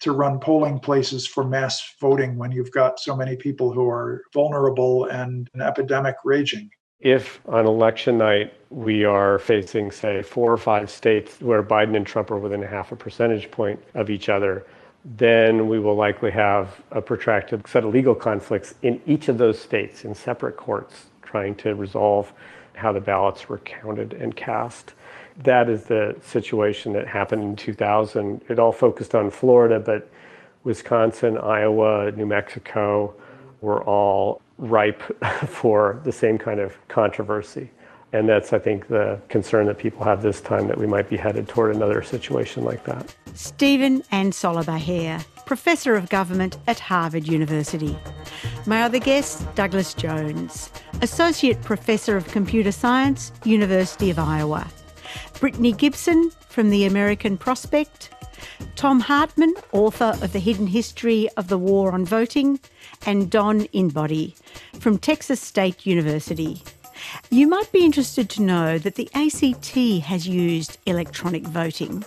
to 0.00 0.12
run 0.12 0.40
polling 0.40 0.78
places 0.78 1.26
for 1.26 1.44
mass 1.44 1.94
voting 2.00 2.36
when 2.36 2.50
you've 2.50 2.72
got 2.72 2.98
so 2.98 3.14
many 3.16 3.36
people 3.36 3.72
who 3.72 3.88
are 3.88 4.22
vulnerable 4.32 5.04
and 5.06 5.48
an 5.54 5.60
epidemic 5.60 6.16
raging. 6.24 6.70
If 7.00 7.40
on 7.46 7.66
election 7.66 8.18
night 8.18 8.54
we 8.70 9.04
are 9.04 9.38
facing, 9.38 9.90
say, 9.90 10.22
four 10.22 10.50
or 10.50 10.56
five 10.56 10.90
states 10.90 11.40
where 11.40 11.62
Biden 11.62 11.96
and 11.96 12.06
Trump 12.06 12.30
are 12.30 12.38
within 12.38 12.62
a 12.62 12.66
half 12.66 12.92
a 12.92 12.96
percentage 12.96 13.50
point 13.50 13.82
of 13.94 14.08
each 14.08 14.28
other, 14.28 14.66
then 15.04 15.68
we 15.68 15.78
will 15.78 15.96
likely 15.96 16.30
have 16.30 16.80
a 16.90 17.02
protracted 17.02 17.66
set 17.66 17.84
of 17.84 17.92
legal 17.92 18.14
conflicts 18.14 18.74
in 18.82 19.00
each 19.06 19.28
of 19.28 19.36
those 19.36 19.58
states 19.58 20.04
in 20.04 20.14
separate 20.14 20.56
courts 20.56 21.06
trying 21.22 21.54
to 21.56 21.74
resolve 21.74 22.32
how 22.74 22.92
the 22.92 23.00
ballots 23.00 23.48
were 23.48 23.58
counted 23.58 24.14
and 24.14 24.34
cast. 24.34 24.94
That 25.42 25.68
is 25.68 25.84
the 25.84 26.16
situation 26.22 26.92
that 26.94 27.06
happened 27.06 27.42
in 27.42 27.56
2000. 27.56 28.40
It 28.48 28.58
all 28.58 28.72
focused 28.72 29.14
on 29.14 29.30
Florida, 29.30 29.78
but 29.78 30.08
Wisconsin, 30.62 31.36
Iowa, 31.36 32.12
New 32.12 32.26
Mexico 32.26 33.14
were 33.60 33.82
all 33.84 34.40
ripe 34.58 35.02
for 35.48 36.00
the 36.04 36.12
same 36.12 36.38
kind 36.38 36.60
of 36.60 36.76
controversy. 36.88 37.70
And 38.12 38.28
that's, 38.28 38.52
I 38.52 38.58
think, 38.58 38.86
the 38.86 39.20
concern 39.28 39.66
that 39.66 39.76
people 39.76 40.04
have 40.04 40.22
this 40.22 40.40
time 40.40 40.68
that 40.68 40.78
we 40.78 40.86
might 40.86 41.10
be 41.10 41.16
headed 41.16 41.48
toward 41.48 41.74
another 41.74 42.02
situation 42.02 42.64
like 42.64 42.84
that. 42.84 43.14
Stephen 43.34 44.02
Ansolabehere, 44.12 45.24
Professor 45.44 45.96
of 45.96 46.08
Government 46.08 46.56
at 46.68 46.78
Harvard 46.78 47.26
University. 47.26 47.98
My 48.64 48.84
other 48.84 49.00
guest, 49.00 49.44
Douglas 49.56 49.92
Jones, 49.92 50.70
Associate 51.02 51.60
Professor 51.62 52.16
of 52.16 52.28
Computer 52.28 52.70
Science, 52.70 53.32
University 53.44 54.08
of 54.08 54.20
Iowa. 54.20 54.68
Brittany 55.40 55.72
Gibson 55.72 56.30
from 56.48 56.70
the 56.70 56.84
American 56.84 57.36
Prospect. 57.36 58.10
Thom 58.76 59.00
Hartmann, 59.00 59.54
author 59.72 60.16
of 60.22 60.32
The 60.32 60.38
Hidden 60.38 60.68
History 60.68 61.28
of 61.36 61.48
the 61.48 61.58
War 61.58 61.92
on 61.92 62.04
Voting. 62.04 62.60
And 63.04 63.30
Don 63.30 63.62
Inbody 63.66 64.34
from 64.78 64.96
Texas 64.96 65.40
State 65.40 65.84
University. 65.84 66.62
You 67.30 67.46
might 67.46 67.70
be 67.72 67.84
interested 67.84 68.30
to 68.30 68.42
know 68.42 68.78
that 68.78 68.94
the 68.94 69.08
ACT 69.14 70.04
has 70.04 70.26
used 70.28 70.78
electronic 70.86 71.42
voting 71.42 72.04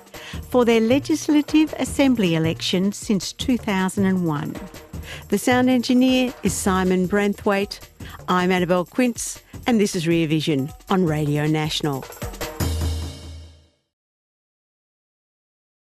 for 0.49 0.65
their 0.65 0.81
Legislative 0.81 1.73
Assembly 1.77 2.36
elections 2.36 2.97
since 2.97 3.33
2001. 3.33 4.55
The 5.29 5.38
sound 5.38 5.69
engineer 5.69 6.33
is 6.43 6.53
Simon 6.53 7.07
Branthwaite. 7.07 7.79
I'm 8.27 8.51
Annabelle 8.51 8.86
Quince, 8.86 9.41
and 9.65 9.79
this 9.79 9.95
is 9.95 10.07
Rear 10.07 10.27
Vision 10.27 10.69
on 10.89 11.05
Radio 11.05 11.47
National. 11.47 12.03